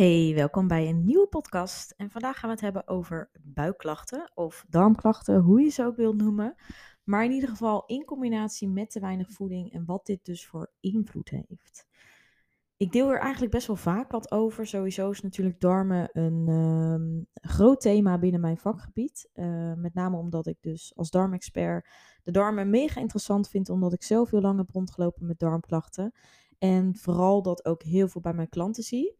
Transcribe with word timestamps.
Hey, 0.00 0.32
welkom 0.34 0.68
bij 0.68 0.88
een 0.88 1.04
nieuwe 1.04 1.26
podcast. 1.26 1.94
En 1.96 2.10
vandaag 2.10 2.38
gaan 2.38 2.48
we 2.48 2.54
het 2.54 2.64
hebben 2.64 2.88
over 2.88 3.30
buikklachten 3.42 4.30
of 4.34 4.64
darmklachten, 4.68 5.40
hoe 5.40 5.60
je 5.60 5.68
ze 5.68 5.84
ook 5.84 5.96
wilt 5.96 6.16
noemen. 6.16 6.54
Maar 7.04 7.24
in 7.24 7.30
ieder 7.30 7.48
geval 7.48 7.84
in 7.86 8.04
combinatie 8.04 8.68
met 8.68 8.90
te 8.90 9.00
weinig 9.00 9.30
voeding 9.30 9.72
en 9.72 9.84
wat 9.84 10.06
dit 10.06 10.24
dus 10.24 10.46
voor 10.46 10.72
invloed 10.80 11.30
heeft. 11.30 11.86
Ik 12.76 12.92
deel 12.92 13.10
er 13.10 13.18
eigenlijk 13.18 13.52
best 13.52 13.66
wel 13.66 13.76
vaak 13.76 14.10
wat 14.10 14.30
over. 14.30 14.66
Sowieso 14.66 15.10
is 15.10 15.20
natuurlijk 15.20 15.60
darmen 15.60 16.08
een 16.12 16.48
ehm, 16.48 17.48
groot 17.52 17.80
thema 17.80 18.18
binnen 18.18 18.40
mijn 18.40 18.58
vakgebied. 18.58 19.30
Uh, 19.34 19.74
met 19.74 19.94
name 19.94 20.16
omdat 20.16 20.46
ik 20.46 20.56
dus 20.60 20.92
als 20.96 21.10
darmexpert 21.10 21.88
de 22.22 22.30
darmen 22.30 22.70
mega 22.70 23.00
interessant 23.00 23.48
vind, 23.48 23.68
omdat 23.68 23.92
ik 23.92 24.02
zelf 24.02 24.30
heel 24.30 24.40
lang 24.40 24.58
heb 24.58 24.70
rondgelopen 24.70 25.26
met 25.26 25.38
darmklachten. 25.38 26.12
En 26.58 26.96
vooral 26.96 27.42
dat 27.42 27.64
ook 27.64 27.82
heel 27.82 28.08
veel 28.08 28.20
bij 28.20 28.34
mijn 28.34 28.48
klanten 28.48 28.82
zie. 28.82 29.19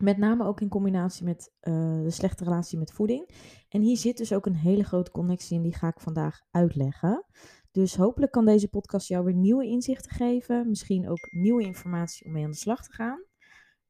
Met 0.00 0.16
name 0.16 0.44
ook 0.44 0.60
in 0.60 0.68
combinatie 0.68 1.24
met 1.24 1.52
uh, 1.62 2.02
de 2.02 2.10
slechte 2.10 2.44
relatie 2.44 2.78
met 2.78 2.92
voeding. 2.92 3.30
En 3.68 3.80
hier 3.80 3.96
zit 3.96 4.16
dus 4.16 4.32
ook 4.32 4.46
een 4.46 4.56
hele 4.56 4.84
grote 4.84 5.10
connectie 5.10 5.56
in, 5.56 5.62
die 5.62 5.74
ga 5.74 5.88
ik 5.88 6.00
vandaag 6.00 6.40
uitleggen. 6.50 7.24
Dus 7.70 7.96
hopelijk 7.96 8.32
kan 8.32 8.44
deze 8.44 8.68
podcast 8.68 9.08
jou 9.08 9.24
weer 9.24 9.34
nieuwe 9.34 9.66
inzichten 9.66 10.10
geven. 10.10 10.68
Misschien 10.68 11.08
ook 11.08 11.28
nieuwe 11.30 11.62
informatie 11.62 12.26
om 12.26 12.32
mee 12.32 12.44
aan 12.44 12.50
de 12.50 12.56
slag 12.56 12.82
te 12.82 12.92
gaan. 12.92 13.24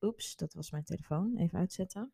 Oeps, 0.00 0.36
dat 0.36 0.54
was 0.54 0.70
mijn 0.70 0.84
telefoon. 0.84 1.36
Even 1.36 1.58
uitzetten. 1.58 2.12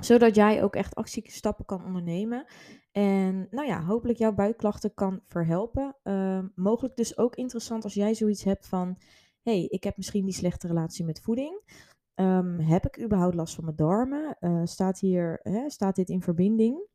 Zodat 0.00 0.34
jij 0.34 0.62
ook 0.62 0.74
echt 0.74 0.94
actiestappen 0.94 1.64
kan 1.64 1.84
ondernemen. 1.84 2.46
En 2.92 3.46
nou 3.50 3.66
ja, 3.66 3.84
hopelijk 3.84 4.18
jouw 4.18 4.34
buikklachten 4.34 4.94
kan 4.94 5.20
verhelpen. 5.24 5.96
Uh, 6.02 6.44
mogelijk 6.54 6.96
dus 6.96 7.18
ook 7.18 7.36
interessant 7.36 7.84
als 7.84 7.94
jij 7.94 8.14
zoiets 8.14 8.44
hebt 8.44 8.66
van... 8.66 8.98
hey, 9.42 9.64
ik 9.64 9.84
heb 9.84 9.96
misschien 9.96 10.24
die 10.24 10.34
slechte 10.34 10.66
relatie 10.66 11.04
met 11.04 11.20
voeding. 11.20 11.62
Um, 12.14 12.60
heb 12.60 12.86
ik 12.86 13.00
überhaupt 13.00 13.34
last 13.34 13.54
van 13.54 13.64
mijn 13.64 13.76
darmen? 13.76 14.36
Uh, 14.40 14.60
staat, 14.64 14.98
hier, 14.98 15.40
hè, 15.42 15.70
staat 15.70 15.96
dit 15.96 16.08
in 16.08 16.22
verbinding? 16.22 16.88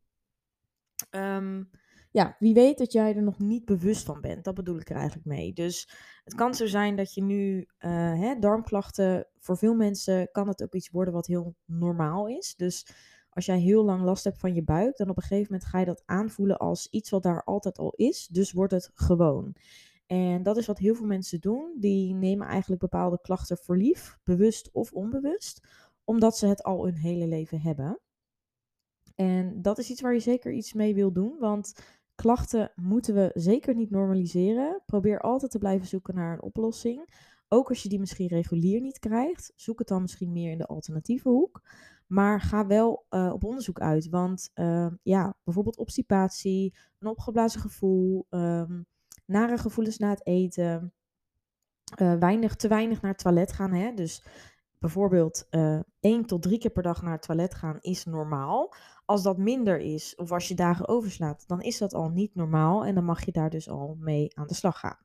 Um, 1.11 1.69
ja, 2.11 2.35
wie 2.39 2.53
weet 2.53 2.77
dat 2.77 2.91
jij 2.91 3.15
er 3.15 3.23
nog 3.23 3.39
niet 3.39 3.65
bewust 3.65 4.05
van 4.05 4.21
bent. 4.21 4.43
Dat 4.43 4.55
bedoel 4.55 4.79
ik 4.79 4.89
er 4.89 4.95
eigenlijk 4.95 5.25
mee. 5.25 5.53
Dus 5.53 5.89
het 6.23 6.35
kan 6.35 6.53
zo 6.53 6.65
zijn 6.65 6.95
dat 6.95 7.13
je 7.13 7.21
nu 7.21 7.57
uh, 7.57 7.65
hè, 8.19 8.39
darmklachten, 8.39 9.27
voor 9.39 9.57
veel 9.57 9.75
mensen 9.75 10.31
kan 10.31 10.47
het 10.47 10.63
ook 10.63 10.73
iets 10.73 10.89
worden 10.89 11.13
wat 11.13 11.27
heel 11.27 11.55
normaal 11.65 12.27
is. 12.27 12.55
Dus 12.55 12.87
als 13.29 13.45
jij 13.45 13.59
heel 13.59 13.85
lang 13.85 14.03
last 14.03 14.23
hebt 14.23 14.39
van 14.39 14.53
je 14.53 14.63
buik, 14.63 14.97
dan 14.97 15.09
op 15.09 15.17
een 15.17 15.23
gegeven 15.23 15.51
moment 15.51 15.69
ga 15.69 15.79
je 15.79 15.85
dat 15.85 16.03
aanvoelen 16.05 16.57
als 16.57 16.87
iets 16.89 17.09
wat 17.09 17.23
daar 17.23 17.43
altijd 17.43 17.77
al 17.77 17.93
is. 17.95 18.27
Dus 18.27 18.51
wordt 18.51 18.73
het 18.73 18.91
gewoon. 18.93 19.55
En 20.11 20.43
dat 20.43 20.57
is 20.57 20.65
wat 20.65 20.77
heel 20.77 20.95
veel 20.95 21.05
mensen 21.05 21.41
doen. 21.41 21.75
Die 21.79 22.13
nemen 22.13 22.47
eigenlijk 22.47 22.81
bepaalde 22.81 23.21
klachten 23.21 23.57
voor 23.57 23.77
lief, 23.77 24.17
bewust 24.23 24.71
of 24.71 24.91
onbewust, 24.91 25.67
omdat 26.03 26.37
ze 26.37 26.47
het 26.47 26.63
al 26.63 26.85
hun 26.85 26.95
hele 26.95 27.27
leven 27.27 27.61
hebben. 27.61 27.99
En 29.15 29.61
dat 29.61 29.77
is 29.77 29.89
iets 29.89 30.01
waar 30.01 30.13
je 30.13 30.19
zeker 30.19 30.51
iets 30.51 30.73
mee 30.73 30.95
wil 30.95 31.11
doen, 31.11 31.37
want 31.39 31.73
klachten 32.15 32.71
moeten 32.75 33.13
we 33.13 33.31
zeker 33.33 33.75
niet 33.75 33.89
normaliseren. 33.89 34.81
Probeer 34.85 35.19
altijd 35.19 35.51
te 35.51 35.57
blijven 35.57 35.87
zoeken 35.87 36.15
naar 36.15 36.33
een 36.33 36.41
oplossing. 36.41 37.13
Ook 37.47 37.69
als 37.69 37.83
je 37.83 37.89
die 37.89 37.99
misschien 37.99 38.27
regulier 38.27 38.81
niet 38.81 38.99
krijgt, 38.99 39.51
zoek 39.55 39.79
het 39.79 39.87
dan 39.87 40.01
misschien 40.01 40.31
meer 40.31 40.51
in 40.51 40.57
de 40.57 40.67
alternatieve 40.67 41.29
hoek. 41.29 41.61
Maar 42.07 42.41
ga 42.41 42.67
wel 42.67 43.05
uh, 43.09 43.31
op 43.33 43.43
onderzoek 43.43 43.79
uit, 43.79 44.09
want 44.09 44.51
uh, 44.55 44.87
ja, 45.03 45.35
bijvoorbeeld 45.43 45.77
obstipatie, 45.77 46.73
een 46.99 47.07
opgeblazen 47.07 47.61
gevoel. 47.61 48.25
Um, 48.29 48.87
nare 49.29 49.57
gevoelens 49.57 49.97
na 49.97 50.09
het 50.09 50.25
eten, 50.25 50.93
uh, 52.01 52.13
weinig, 52.13 52.55
te 52.55 52.67
weinig 52.67 53.01
naar 53.01 53.11
het 53.11 53.21
toilet 53.21 53.53
gaan. 53.53 53.73
Hè? 53.73 53.93
Dus 53.93 54.23
bijvoorbeeld 54.79 55.47
uh, 55.51 55.79
één 55.99 56.25
tot 56.25 56.41
drie 56.41 56.59
keer 56.59 56.71
per 56.71 56.83
dag 56.83 57.01
naar 57.01 57.13
het 57.13 57.21
toilet 57.21 57.53
gaan 57.53 57.77
is 57.81 58.05
normaal. 58.05 58.73
Als 59.05 59.23
dat 59.23 59.37
minder 59.37 59.79
is, 59.79 60.15
of 60.15 60.31
als 60.31 60.47
je 60.47 60.55
dagen 60.55 60.87
overslaat, 60.87 61.47
dan 61.47 61.61
is 61.61 61.77
dat 61.77 61.93
al 61.93 62.09
niet 62.09 62.35
normaal. 62.35 62.85
En 62.85 62.95
dan 62.95 63.05
mag 63.05 63.25
je 63.25 63.31
daar 63.31 63.49
dus 63.49 63.69
al 63.69 63.97
mee 63.99 64.35
aan 64.35 64.47
de 64.47 64.53
slag 64.53 64.79
gaan. 64.79 64.97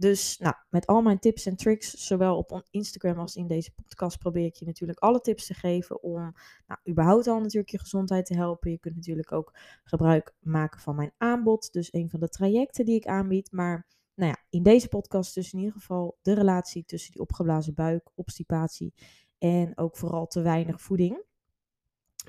Dus 0.00 0.38
nou, 0.38 0.54
met 0.70 0.86
al 0.86 1.02
mijn 1.02 1.18
tips 1.18 1.46
en 1.46 1.56
tricks, 1.56 2.06
zowel 2.06 2.36
op 2.36 2.66
Instagram 2.70 3.18
als 3.18 3.36
in 3.36 3.46
deze 3.46 3.72
podcast, 3.72 4.18
probeer 4.18 4.44
ik 4.44 4.54
je 4.54 4.66
natuurlijk 4.66 4.98
alle 4.98 5.20
tips 5.20 5.46
te 5.46 5.54
geven 5.54 6.02
om 6.02 6.34
nou, 6.66 6.80
überhaupt 6.88 7.26
al 7.26 7.40
natuurlijk 7.40 7.70
je 7.70 7.78
gezondheid 7.78 8.26
te 8.26 8.34
helpen. 8.34 8.70
Je 8.70 8.78
kunt 8.78 8.94
natuurlijk 8.94 9.32
ook 9.32 9.58
gebruik 9.84 10.34
maken 10.40 10.80
van 10.80 10.96
mijn 10.96 11.12
aanbod, 11.16 11.72
dus 11.72 11.92
een 11.92 12.10
van 12.10 12.20
de 12.20 12.28
trajecten 12.28 12.84
die 12.84 12.96
ik 12.96 13.06
aanbied. 13.06 13.52
Maar 13.52 13.86
nou 14.14 14.30
ja, 14.30 14.36
in 14.50 14.62
deze 14.62 14.88
podcast 14.88 15.34
dus 15.34 15.52
in 15.52 15.58
ieder 15.58 15.74
geval 15.74 16.18
de 16.22 16.34
relatie 16.34 16.84
tussen 16.84 17.12
die 17.12 17.20
opgeblazen 17.20 17.74
buik, 17.74 18.10
obstipatie 18.14 18.94
en 19.38 19.78
ook 19.78 19.96
vooral 19.96 20.26
te 20.26 20.40
weinig 20.40 20.80
voeding. 20.80 21.22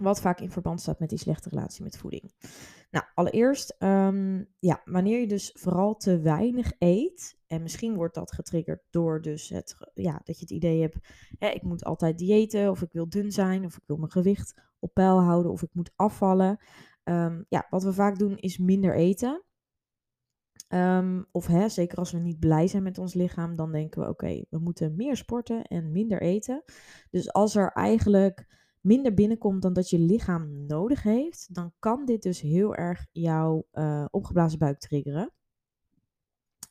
Wat 0.01 0.21
vaak 0.21 0.39
in 0.39 0.51
verband 0.51 0.81
staat 0.81 0.99
met 0.99 1.09
die 1.09 1.17
slechte 1.17 1.49
relatie 1.49 1.83
met 1.83 1.97
voeding. 1.97 2.33
Nou, 2.89 3.05
allereerst, 3.13 3.75
um, 3.79 4.47
ja, 4.59 4.81
wanneer 4.85 5.19
je 5.19 5.27
dus 5.27 5.55
vooral 5.59 5.95
te 5.95 6.19
weinig 6.19 6.71
eet, 6.77 7.39
en 7.47 7.61
misschien 7.61 7.95
wordt 7.95 8.15
dat 8.15 8.33
getriggerd 8.33 8.83
door 8.89 9.21
dus 9.21 9.49
het, 9.49 9.75
ja, 9.93 10.21
dat 10.23 10.35
je 10.35 10.41
het 10.41 10.51
idee 10.51 10.81
hebt, 10.81 10.97
hè, 11.37 11.47
ik 11.49 11.63
moet 11.63 11.83
altijd 11.83 12.17
diëten, 12.17 12.69
of 12.69 12.81
ik 12.81 12.91
wil 12.91 13.09
dun 13.09 13.31
zijn, 13.31 13.65
of 13.65 13.75
ik 13.77 13.83
wil 13.85 13.97
mijn 13.97 14.11
gewicht 14.11 14.61
op 14.79 14.93
peil 14.93 15.21
houden, 15.21 15.51
of 15.51 15.61
ik 15.63 15.73
moet 15.73 15.91
afvallen. 15.95 16.59
Um, 17.03 17.45
ja, 17.49 17.67
wat 17.69 17.83
we 17.83 17.93
vaak 17.93 18.19
doen 18.19 18.37
is 18.37 18.57
minder 18.57 18.95
eten. 18.95 19.43
Um, 20.73 21.25
of 21.31 21.47
hè, 21.47 21.69
zeker 21.69 21.97
als 21.97 22.11
we 22.11 22.19
niet 22.19 22.39
blij 22.39 22.67
zijn 22.67 22.83
met 22.83 22.97
ons 22.97 23.13
lichaam, 23.13 23.55
dan 23.55 23.71
denken 23.71 24.01
we: 24.01 24.07
oké, 24.07 24.43
we 24.49 24.59
moeten 24.59 24.95
meer 24.95 25.15
sporten 25.15 25.63
en 25.63 25.91
minder 25.91 26.21
eten. 26.21 26.63
Dus 27.09 27.33
als 27.33 27.55
er 27.55 27.71
eigenlijk 27.71 28.58
minder 28.81 29.13
binnenkomt 29.13 29.61
dan 29.61 29.73
dat 29.73 29.89
je 29.89 29.99
lichaam 29.99 30.65
nodig 30.65 31.03
heeft, 31.03 31.53
dan 31.53 31.73
kan 31.79 32.05
dit 32.05 32.21
dus 32.21 32.41
heel 32.41 32.75
erg 32.75 33.05
jouw 33.11 33.67
uh, 33.73 34.05
opgeblazen 34.09 34.59
buik 34.59 34.79
triggeren. 34.79 35.33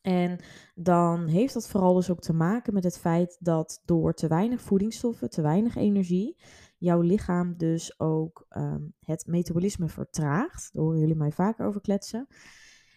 En 0.00 0.38
dan 0.74 1.26
heeft 1.26 1.54
dat 1.54 1.68
vooral 1.68 1.94
dus 1.94 2.10
ook 2.10 2.20
te 2.20 2.32
maken 2.32 2.74
met 2.74 2.84
het 2.84 2.98
feit 2.98 3.36
dat 3.40 3.82
door 3.84 4.14
te 4.14 4.28
weinig 4.28 4.60
voedingsstoffen, 4.60 5.30
te 5.30 5.42
weinig 5.42 5.76
energie, 5.76 6.36
jouw 6.78 7.00
lichaam 7.00 7.56
dus 7.56 8.00
ook 8.00 8.46
um, 8.48 8.94
het 9.00 9.26
metabolisme 9.26 9.88
vertraagt. 9.88 10.72
Daar 10.72 10.82
horen 10.82 10.98
jullie 11.00 11.16
mij 11.16 11.32
vaker 11.32 11.66
over 11.66 11.80
kletsen. 11.80 12.26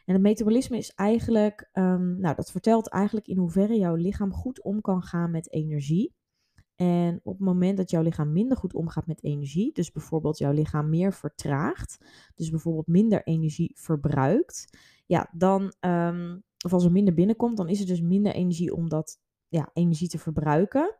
En 0.06 0.14
het 0.14 0.22
metabolisme 0.22 0.78
is 0.78 0.94
eigenlijk, 0.94 1.70
um, 1.74 2.20
nou 2.20 2.36
dat 2.36 2.52
vertelt 2.52 2.90
eigenlijk 2.90 3.28
in 3.28 3.38
hoeverre 3.38 3.78
jouw 3.78 3.96
lichaam 3.96 4.34
goed 4.34 4.64
om 4.64 4.82
kan 4.82 5.02
gaan 5.02 5.32
met 5.32 5.52
energie. 5.52 6.14
En 6.76 7.20
op 7.24 7.34
het 7.34 7.46
moment 7.46 7.78
dat 7.78 7.90
jouw 7.90 8.02
lichaam 8.02 8.32
minder 8.32 8.58
goed 8.58 8.74
omgaat 8.74 9.08
met 9.08 9.24
energie, 9.24 9.74
dus 9.74 9.92
bijvoorbeeld 9.92 10.38
jouw 10.38 10.52
lichaam 10.52 10.90
meer 10.90 11.14
vertraagt, 11.14 11.98
dus 12.36 12.50
bijvoorbeeld 12.50 12.88
minder 12.88 13.24
energie 13.24 13.72
verbruikt, 13.76 14.78
ja, 15.06 15.30
dan, 15.32 15.74
um, 15.80 16.44
of 16.66 16.74
als 16.74 16.86
er 16.86 16.92
minder 16.92 17.14
binnenkomt, 17.14 17.58
dan 17.58 17.70
is 17.70 17.80
er 17.80 17.86
dus 17.86 18.02
minder 18.02 18.34
energie 18.34 18.76
om 18.76 18.90
dat 18.90 19.20
ja, 19.48 19.70
energie 19.74 20.08
te 20.08 20.20
verbruiken. 20.20 20.96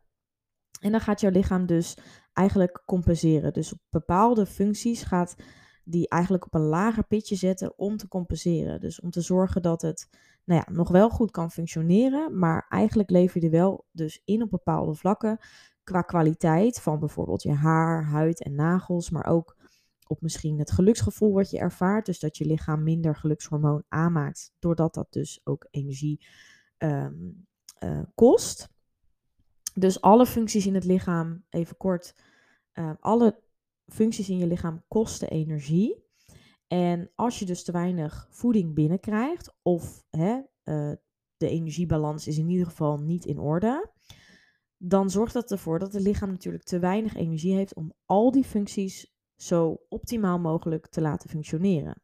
En 0.80 0.90
dan 0.90 1.00
gaat 1.00 1.20
jouw 1.20 1.30
lichaam 1.30 1.66
dus 1.66 1.96
eigenlijk 2.32 2.82
compenseren. 2.86 3.52
Dus 3.52 3.72
op 3.72 3.78
bepaalde 3.90 4.46
functies 4.46 5.02
gaat 5.02 5.36
die 5.84 6.08
eigenlijk 6.08 6.44
op 6.44 6.54
een 6.54 6.66
lager 6.66 7.04
pitje 7.04 7.36
zetten 7.36 7.78
om 7.78 7.96
te 7.96 8.08
compenseren. 8.08 8.80
Dus 8.80 9.00
om 9.00 9.10
te 9.10 9.20
zorgen 9.20 9.62
dat 9.62 9.82
het 9.82 10.08
nou 10.44 10.62
ja, 10.66 10.72
nog 10.72 10.88
wel 10.88 11.10
goed 11.10 11.30
kan 11.30 11.50
functioneren, 11.50 12.38
maar 12.38 12.66
eigenlijk 12.68 13.10
lever 13.10 13.40
je 13.40 13.46
er 13.46 13.52
wel 13.52 13.86
dus 13.90 14.22
in 14.24 14.42
op 14.42 14.50
bepaalde 14.50 14.94
vlakken 14.94 15.38
qua 15.84 16.02
kwaliteit 16.02 16.80
van 16.80 16.98
bijvoorbeeld 16.98 17.42
je 17.42 17.52
haar, 17.52 18.04
huid 18.04 18.42
en 18.42 18.54
nagels, 18.54 19.10
maar 19.10 19.26
ook 19.26 19.56
op 20.06 20.20
misschien 20.20 20.58
het 20.58 20.70
geluksgevoel 20.70 21.32
wat 21.32 21.50
je 21.50 21.58
ervaart. 21.58 22.06
Dus 22.06 22.20
dat 22.20 22.36
je 22.36 22.44
lichaam 22.44 22.82
minder 22.82 23.16
gelukshormoon 23.16 23.84
aanmaakt, 23.88 24.52
doordat 24.58 24.94
dat 24.94 25.12
dus 25.12 25.40
ook 25.44 25.66
energie 25.70 26.26
um, 26.78 27.46
uh, 27.84 28.02
kost. 28.14 28.68
Dus 29.74 30.00
alle 30.00 30.26
functies 30.26 30.66
in 30.66 30.74
het 30.74 30.84
lichaam, 30.84 31.44
even 31.48 31.76
kort, 31.76 32.14
uh, 32.74 32.90
alle 33.00 33.40
functies 33.86 34.28
in 34.28 34.38
je 34.38 34.46
lichaam 34.46 34.82
kosten 34.88 35.28
energie. 35.28 36.04
En 36.72 37.10
als 37.14 37.38
je 37.38 37.44
dus 37.44 37.64
te 37.64 37.72
weinig 37.72 38.26
voeding 38.30 38.74
binnenkrijgt, 38.74 39.54
of 39.62 40.04
hè, 40.10 40.34
uh, 40.64 40.92
de 41.36 41.48
energiebalans 41.48 42.26
is 42.26 42.38
in 42.38 42.48
ieder 42.48 42.66
geval 42.66 42.98
niet 42.98 43.24
in 43.24 43.38
orde, 43.38 43.90
dan 44.76 45.10
zorgt 45.10 45.32
dat 45.32 45.50
ervoor 45.50 45.78
dat 45.78 45.92
het 45.92 46.02
lichaam 46.02 46.30
natuurlijk 46.30 46.64
te 46.64 46.78
weinig 46.78 47.14
energie 47.14 47.54
heeft 47.54 47.74
om 47.74 47.92
al 48.04 48.30
die 48.30 48.44
functies 48.44 49.14
zo 49.34 49.84
optimaal 49.88 50.38
mogelijk 50.38 50.86
te 50.86 51.00
laten 51.00 51.30
functioneren. 51.30 52.02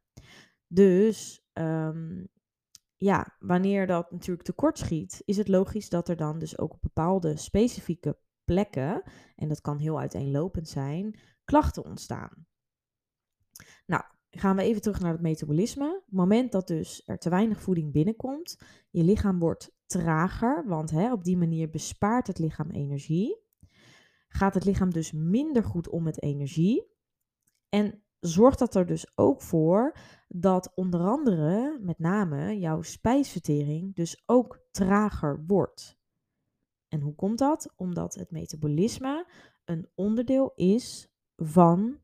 Dus 0.67 1.47
um, 1.53 2.29
ja, 2.97 3.37
wanneer 3.39 3.87
dat 3.87 4.11
natuurlijk 4.11 4.47
tekort 4.47 4.79
schiet, 4.79 5.23
is 5.25 5.37
het 5.37 5.49
logisch 5.49 5.89
dat 5.89 6.09
er 6.09 6.17
dan 6.17 6.39
dus 6.39 6.59
ook 6.59 6.73
op 6.73 6.81
bepaalde 6.81 7.37
specifieke 7.37 8.19
plekken, 8.45 9.03
en 9.37 9.49
dat 9.49 9.61
kan 9.61 9.79
heel 9.79 9.99
uiteenlopend 9.99 10.69
zijn, 10.69 11.19
klachten 11.45 11.85
ontstaan. 11.85 12.47
Nou, 13.87 14.03
gaan 14.31 14.57
we 14.57 14.63
even 14.63 14.83
terug 14.83 15.01
naar 15.01 15.13
het 15.13 15.21
metabolisme. 15.21 15.89
Op 15.97 16.05
het 16.05 16.15
moment 16.15 16.53
dat 16.53 16.67
dus 16.67 17.03
er 17.07 17.19
te 17.19 17.31
weinig 17.31 17.61
voeding 17.61 17.93
binnenkomt, 17.93 18.59
je 18.91 19.05
lichaam 19.05 19.39
wordt 19.39 19.77
trager, 19.87 20.65
want 20.67 20.91
hè, 20.91 21.13
op 21.13 21.25
die 21.25 21.37
manier 21.37 21.71
bespaart 21.71 22.27
het 22.27 22.39
lichaam 22.39 22.71
energie. 22.71 23.47
gaat 24.29 24.55
het 24.55 24.65
lichaam 24.65 24.93
dus 24.93 25.13
minder 25.13 25.65
goed 25.65 25.89
om 25.89 26.03
met 26.03 26.23
energie. 26.23 26.87
En 27.69 28.03
zorgt 28.21 28.59
dat 28.59 28.75
er 28.75 28.87
dus 28.87 29.17
ook 29.17 29.43
voor 29.43 29.97
dat 30.29 30.73
onder 30.75 31.01
andere, 31.01 31.79
met 31.81 31.99
name, 31.99 32.59
jouw 32.59 32.83
spijsvertering 32.83 33.95
dus 33.95 34.23
ook 34.27 34.61
trager 34.71 35.45
wordt. 35.47 35.99
En 36.89 37.01
hoe 37.01 37.15
komt 37.15 37.39
dat? 37.39 37.73
Omdat 37.77 38.15
het 38.15 38.31
metabolisme 38.31 39.27
een 39.65 39.89
onderdeel 39.95 40.53
is 40.55 41.13
van. 41.37 41.99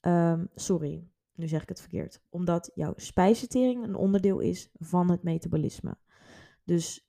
Ehm, 0.00 0.44
sorry, 0.54 1.08
nu 1.38 1.48
zeg 1.48 1.62
ik 1.62 1.68
het 1.68 1.80
verkeerd. 1.80 2.20
Omdat 2.28 2.70
jouw 2.74 2.92
spijsvertering 2.96 3.84
een 3.84 3.94
onderdeel 3.94 4.40
is 4.40 4.70
van 4.78 5.10
het 5.10 5.22
metabolisme. 5.22 5.96
Dus 6.64 7.08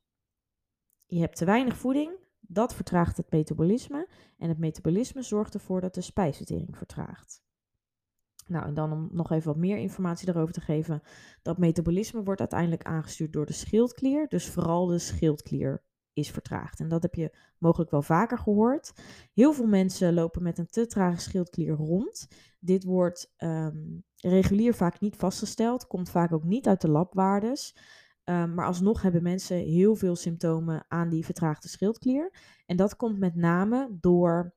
je 1.06 1.20
hebt 1.20 1.36
te 1.36 1.46
weinig 1.46 1.78
voeding, 1.78 2.12
dat 2.40 2.74
vertraagt 2.74 3.18
het 3.18 3.32
metabolisme. 3.32 4.08
En 4.38 4.50
het 4.50 4.58
metabolisme 4.58 5.22
zorgt 5.22 5.54
ervoor 5.54 5.82
dat 5.82 5.94
de 5.94 6.02
spijsvertering 6.02 6.78
vertraagt. 6.78 7.44
Nou, 8.48 8.66
en 8.66 8.74
dan 8.74 8.92
om 8.92 9.10
nog 9.12 9.32
even 9.32 9.48
wat 9.48 9.58
meer 9.58 9.78
informatie 9.78 10.26
daarover 10.26 10.54
te 10.54 10.62
geven. 10.62 11.02
Dat 11.42 11.58
metabolisme 11.58 12.24
wordt 12.24 12.40
uiteindelijk 12.40 12.84
aangestuurd 12.84 13.34
door 13.34 13.46
de 13.46 13.54
schildklier. 13.54 14.28
Dus 14.28 14.50
vooral 14.50 14.86
de 14.86 15.00
schildklier 15.00 15.84
is 16.14 16.30
vertraagd. 16.30 16.80
En 16.80 16.88
dat 16.88 17.02
heb 17.02 17.16
je 17.16 17.38
mogelijk 17.58 17.92
wel 17.92 18.02
vaker 18.02 18.38
gehoord. 18.38 18.94
Heel 19.34 19.54
veel 19.54 19.68
mensen 19.68 20.14
lopen 20.14 20.44
met 20.44 20.58
een 20.58 20.68
te 20.68 20.86
trage 20.86 21.22
schildklier 21.22 21.76
rond. 21.76 22.28
Dit 22.60 22.84
wordt 22.84 23.34
ehm, 23.38 23.78
regulier 24.16 24.74
vaak 24.74 25.00
niet 25.00 25.16
vastgesteld, 25.16 25.88
komt 25.88 26.10
vaak 26.10 26.34
ook 26.34 26.44
niet 26.44 26.68
uit 26.68 26.82
de 26.82 26.90
labwaardes. 26.90 27.76
Um, 28.24 28.54
maar 28.54 28.66
alsnog 28.66 29.02
hebben 29.02 29.24
mensen 29.24 29.58
heel 29.58 29.96
veel 29.96 30.16
symptomen 30.16 30.86
aan 30.88 31.10
die 31.10 31.26
vertraagde 31.26 31.68
schildklier. 31.68 32.34
En 32.66 32.78
dat 32.78 32.96
komt 32.96 33.20
met 33.20 33.36
name 33.36 33.98
door 34.00 34.56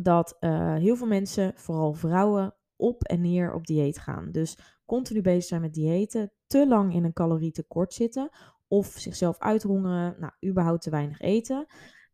dat 0.00 0.36
uh, 0.40 0.74
heel 0.74 0.96
veel 0.96 1.06
mensen, 1.06 1.52
vooral 1.56 1.92
vrouwen, 1.92 2.54
op 2.76 3.02
en 3.02 3.20
neer 3.20 3.54
op 3.54 3.66
dieet 3.66 3.98
gaan. 3.98 4.30
Dus 4.30 4.58
continu 4.84 5.20
bezig 5.20 5.44
zijn 5.44 5.60
met 5.60 5.74
diëten, 5.74 6.32
te 6.46 6.68
lang 6.68 6.94
in 6.94 7.04
een 7.04 7.12
calorietekort 7.12 7.92
zitten 7.92 8.30
of 8.72 8.86
zichzelf 8.86 9.38
uithongeren, 9.38 10.16
nou, 10.18 10.32
überhaupt 10.46 10.82
te 10.82 10.90
weinig 10.90 11.20
eten. 11.20 11.66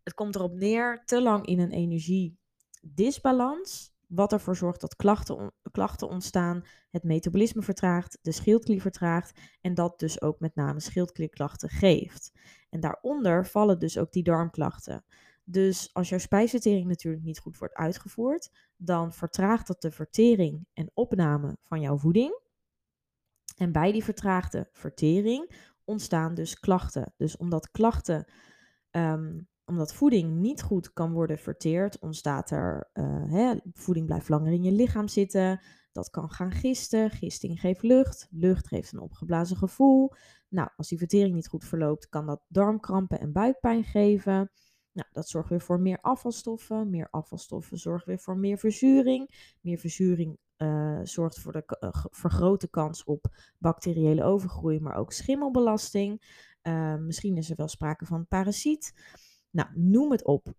Het 0.03 0.15
komt 0.15 0.35
erop 0.35 0.55
neer 0.55 1.03
te 1.05 1.23
lang 1.23 1.47
in 1.47 1.59
een 1.59 1.71
energiedisbalans, 1.71 3.97
wat 4.07 4.33
ervoor 4.33 4.57
zorgt 4.57 4.81
dat 4.81 4.97
klachten, 4.97 5.53
klachten 5.71 6.09
ontstaan, 6.09 6.65
het 6.91 7.03
metabolisme 7.03 7.63
vertraagt, 7.63 8.19
de 8.23 8.33
schildklier 8.33 8.81
vertraagt 8.81 9.41
en 9.61 9.75
dat 9.75 9.99
dus 9.99 10.23
ook 10.23 10.41
met 10.41 10.55
name 10.55 10.81
schildklierklachten 10.81 11.69
geeft. 11.69 12.33
En 12.71 12.81
daaronder 12.81 13.47
vallen 13.47 13.79
dus 13.79 13.99
ook 13.99 14.13
die 14.13 14.23
darmklachten. 14.23 15.05
Dus 15.45 15.91
als 15.93 16.09
jouw 16.09 16.19
spijsvertering 16.19 16.87
natuurlijk 16.87 17.25
niet 17.25 17.39
goed 17.39 17.59
wordt 17.59 17.75
uitgevoerd, 17.75 18.51
dan 18.77 19.13
vertraagt 19.13 19.67
dat 19.67 19.83
de 19.83 19.91
vertering 19.91 20.67
en 20.73 20.91
opname 20.95 21.57
van 21.63 21.81
jouw 21.81 21.99
voeding. 21.99 22.41
En 23.57 23.73
bij 23.73 23.93
die 23.93 24.05
vertraagde 24.05 24.69
vertering 24.73 25.51
ontstaan 25.89 26.35
dus 26.35 26.61
klachten. 26.61 27.15
Dus 27.17 27.37
omdat 27.37 27.71
klachten, 27.71 28.25
um, 28.91 29.49
omdat 29.65 29.95
voeding 29.95 30.39
niet 30.39 30.63
goed 30.63 30.93
kan 30.93 31.13
worden 31.13 31.39
verteerd, 31.39 31.99
ontstaat 31.99 32.51
er, 32.51 32.91
uh, 32.95 33.33
hè, 33.33 33.55
voeding 33.73 34.07
blijft 34.07 34.29
langer 34.29 34.53
in 34.53 34.63
je 34.63 34.73
lichaam 34.73 35.09
zitten. 35.09 35.61
Dat 35.93 36.11
kan 36.11 36.31
gaan 36.31 36.53
gisten. 36.53 37.11
Gisting 37.11 37.61
geeft 37.61 37.83
lucht. 37.83 38.29
Lucht 38.31 38.69
geeft 38.69 38.93
een 38.93 39.01
opgeblazen 39.01 39.57
gevoel. 39.57 40.13
Nou, 40.49 40.69
als 40.77 40.89
die 40.89 40.99
vertering 40.99 41.35
niet 41.35 41.49
goed 41.49 41.65
verloopt, 41.65 42.09
kan 42.09 42.27
dat 42.27 42.41
darmkrampen 42.49 43.21
en 43.21 43.33
buikpijn 43.33 43.85
geven. 43.85 44.51
Nou, 44.99 45.11
dat 45.13 45.29
zorgt 45.29 45.49
weer 45.49 45.61
voor 45.61 45.81
meer 45.81 45.99
afvalstoffen. 46.01 46.91
Meer 46.91 47.09
afvalstoffen 47.11 47.79
zorgen 47.79 48.09
weer 48.09 48.19
voor 48.19 48.37
meer 48.37 48.59
verzuring. 48.59 49.55
Meer 49.61 49.79
verzuring 49.79 50.39
uh, 50.57 51.01
zorgt 51.03 51.39
voor 51.39 51.53
de 51.53 51.79
uh, 51.81 52.05
vergrote 52.11 52.69
kans 52.69 53.05
op 53.05 53.27
bacteriële 53.59 54.25
overgroei, 54.25 54.81
maar 54.81 54.97
ook 54.97 55.13
schimmelbelasting. 55.13 56.23
Uh, 56.63 56.95
misschien 56.95 57.37
is 57.37 57.51
er 57.51 57.57
wel 57.57 57.69
sprake 57.69 58.07
van 58.07 58.27
parasiet. 58.27 58.93
Nou, 59.51 59.69
noem 59.75 60.11
het 60.11 60.25
op. 60.25 60.53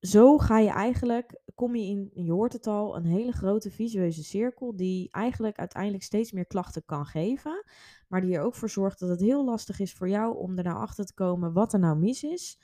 Zo 0.00 0.38
ga 0.38 0.58
je 0.58 0.70
eigenlijk, 0.70 1.40
kom 1.54 1.76
je 1.76 1.86
in, 1.86 2.10
je 2.14 2.32
hoort 2.32 2.52
het 2.52 2.66
al, 2.66 2.96
een 2.96 3.06
hele 3.06 3.32
grote 3.32 3.70
visueuze 3.70 4.24
cirkel 4.24 4.76
die 4.76 5.10
eigenlijk 5.10 5.58
uiteindelijk 5.58 6.02
steeds 6.02 6.32
meer 6.32 6.46
klachten 6.46 6.84
kan 6.84 7.06
geven, 7.06 7.64
maar 8.08 8.20
die 8.20 8.34
er 8.34 8.42
ook 8.42 8.54
voor 8.54 8.70
zorgt 8.70 8.98
dat 8.98 9.08
het 9.08 9.20
heel 9.20 9.44
lastig 9.44 9.80
is 9.80 9.92
voor 9.92 10.08
jou 10.08 10.36
om 10.36 10.58
er 10.58 10.64
nou 10.64 10.76
achter 10.76 11.04
te 11.04 11.14
komen 11.14 11.52
wat 11.52 11.72
er 11.72 11.78
nou 11.78 11.98
mis 11.98 12.22
is. 12.22 12.58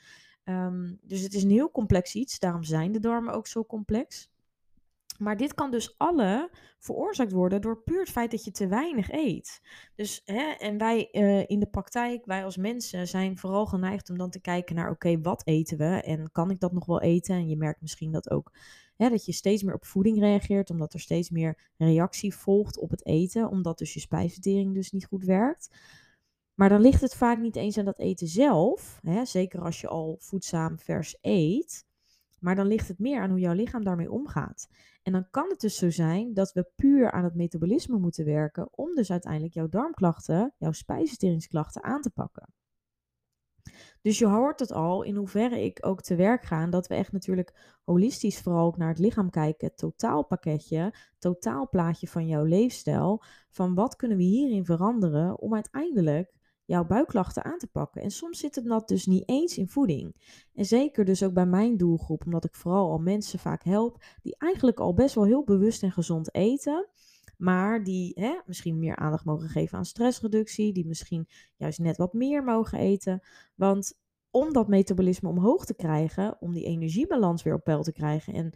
Um, 0.48 0.98
dus 1.02 1.20
het 1.20 1.34
is 1.34 1.42
een 1.42 1.50
heel 1.50 1.70
complex 1.70 2.14
iets, 2.14 2.38
daarom 2.38 2.62
zijn 2.62 2.92
de 2.92 3.00
darmen 3.00 3.34
ook 3.34 3.46
zo 3.46 3.64
complex. 3.64 4.30
Maar 5.18 5.36
dit 5.36 5.54
kan 5.54 5.70
dus 5.70 5.94
alle 5.98 6.50
veroorzaakt 6.78 7.32
worden 7.32 7.60
door 7.60 7.82
puur 7.82 8.00
het 8.00 8.10
feit 8.10 8.30
dat 8.30 8.44
je 8.44 8.50
te 8.50 8.66
weinig 8.66 9.10
eet. 9.10 9.60
Dus, 9.94 10.22
hè, 10.24 10.50
en 10.58 10.78
wij 10.78 11.08
uh, 11.12 11.44
in 11.46 11.60
de 11.60 11.66
praktijk, 11.66 12.24
wij 12.24 12.44
als 12.44 12.56
mensen, 12.56 13.08
zijn 13.08 13.38
vooral 13.38 13.66
geneigd 13.66 14.10
om 14.10 14.18
dan 14.18 14.30
te 14.30 14.40
kijken 14.40 14.74
naar: 14.74 14.90
oké, 14.90 15.20
wat 15.20 15.46
eten 15.46 15.78
we 15.78 16.02
en 16.02 16.32
kan 16.32 16.50
ik 16.50 16.60
dat 16.60 16.72
nog 16.72 16.86
wel 16.86 17.00
eten? 17.00 17.34
En 17.34 17.48
je 17.48 17.56
merkt 17.56 17.80
misschien 17.80 18.12
dat 18.12 18.30
ook. 18.30 18.52
Hè, 18.96 19.08
dat 19.08 19.24
je 19.24 19.32
steeds 19.32 19.62
meer 19.62 19.74
op 19.74 19.84
voeding 19.84 20.18
reageert, 20.18 20.70
omdat 20.70 20.92
er 20.92 21.00
steeds 21.00 21.30
meer 21.30 21.58
reactie 21.76 22.34
volgt 22.34 22.78
op 22.78 22.90
het 22.90 23.06
eten, 23.06 23.48
omdat 23.48 23.78
dus 23.78 23.94
je 23.94 24.00
spijsvertering 24.00 24.74
dus 24.74 24.92
niet 24.92 25.06
goed 25.06 25.24
werkt. 25.24 25.70
Maar 26.58 26.68
dan 26.68 26.80
ligt 26.80 27.00
het 27.00 27.14
vaak 27.14 27.38
niet 27.38 27.56
eens 27.56 27.78
aan 27.78 27.84
dat 27.84 27.98
eten 27.98 28.26
zelf, 28.26 28.98
hè, 29.02 29.24
zeker 29.24 29.60
als 29.60 29.80
je 29.80 29.88
al 29.88 30.16
voedzaam 30.18 30.78
vers 30.78 31.18
eet. 31.20 31.86
Maar 32.38 32.54
dan 32.54 32.66
ligt 32.66 32.88
het 32.88 32.98
meer 32.98 33.20
aan 33.20 33.30
hoe 33.30 33.38
jouw 33.38 33.52
lichaam 33.54 33.84
daarmee 33.84 34.10
omgaat. 34.10 34.68
En 35.02 35.12
dan 35.12 35.30
kan 35.30 35.48
het 35.48 35.60
dus 35.60 35.76
zo 35.76 35.90
zijn 35.90 36.34
dat 36.34 36.52
we 36.52 36.70
puur 36.76 37.10
aan 37.10 37.24
het 37.24 37.34
metabolisme 37.34 37.98
moeten 37.98 38.24
werken 38.24 38.68
om 38.78 38.94
dus 38.94 39.10
uiteindelijk 39.10 39.54
jouw 39.54 39.68
darmklachten, 39.68 40.54
jouw 40.56 40.72
spijsverteringsklachten 40.72 41.82
aan 41.82 42.00
te 42.00 42.10
pakken. 42.10 42.52
Dus 44.02 44.18
je 44.18 44.26
hoort 44.26 44.60
het 44.60 44.72
al 44.72 45.02
in 45.02 45.16
hoeverre 45.16 45.64
ik 45.64 45.86
ook 45.86 46.00
te 46.02 46.14
werk 46.14 46.44
ga. 46.44 46.66
dat 46.66 46.86
we 46.86 46.94
echt 46.94 47.12
natuurlijk 47.12 47.78
holistisch 47.84 48.40
vooral 48.40 48.66
ook 48.66 48.76
naar 48.76 48.88
het 48.88 48.98
lichaam 48.98 49.30
kijken. 49.30 49.74
Totaalpakketje, 49.74 50.94
totaalplaatje 51.18 52.08
van 52.08 52.26
jouw 52.26 52.44
leefstijl. 52.44 53.22
Van 53.50 53.74
wat 53.74 53.96
kunnen 53.96 54.16
we 54.16 54.22
hierin 54.22 54.64
veranderen 54.64 55.38
om 55.38 55.54
uiteindelijk 55.54 56.36
jouw 56.68 56.84
buikklachten 56.84 57.44
aan 57.44 57.58
te 57.58 57.66
pakken. 57.66 58.02
En 58.02 58.10
soms 58.10 58.38
zit 58.38 58.54
het 58.54 58.64
dat 58.64 58.88
dus 58.88 59.06
niet 59.06 59.28
eens 59.28 59.58
in 59.58 59.68
voeding. 59.68 60.14
En 60.54 60.64
zeker 60.64 61.04
dus 61.04 61.22
ook 61.22 61.32
bij 61.32 61.46
mijn 61.46 61.76
doelgroep, 61.76 62.24
omdat 62.24 62.44
ik 62.44 62.54
vooral 62.54 62.90
al 62.90 62.98
mensen 62.98 63.38
vaak 63.38 63.62
help 63.64 64.02
die 64.22 64.34
eigenlijk 64.38 64.80
al 64.80 64.94
best 64.94 65.14
wel 65.14 65.24
heel 65.24 65.44
bewust 65.44 65.82
en 65.82 65.92
gezond 65.92 66.34
eten. 66.34 66.88
Maar 67.36 67.84
die 67.84 68.12
hè, 68.14 68.40
misschien 68.46 68.78
meer 68.78 68.96
aandacht 68.96 69.24
mogen 69.24 69.48
geven 69.48 69.78
aan 69.78 69.84
stressreductie. 69.84 70.72
Die 70.72 70.86
misschien 70.86 71.28
juist 71.56 71.78
net 71.78 71.96
wat 71.96 72.12
meer 72.12 72.44
mogen 72.44 72.78
eten. 72.78 73.20
Want 73.54 73.98
om 74.30 74.52
dat 74.52 74.68
metabolisme 74.68 75.28
omhoog 75.28 75.64
te 75.64 75.74
krijgen, 75.74 76.36
om 76.40 76.52
die 76.52 76.64
energiebalans 76.64 77.42
weer 77.42 77.54
op 77.54 77.64
peil 77.64 77.82
te 77.82 77.92
krijgen 77.92 78.34
en 78.34 78.52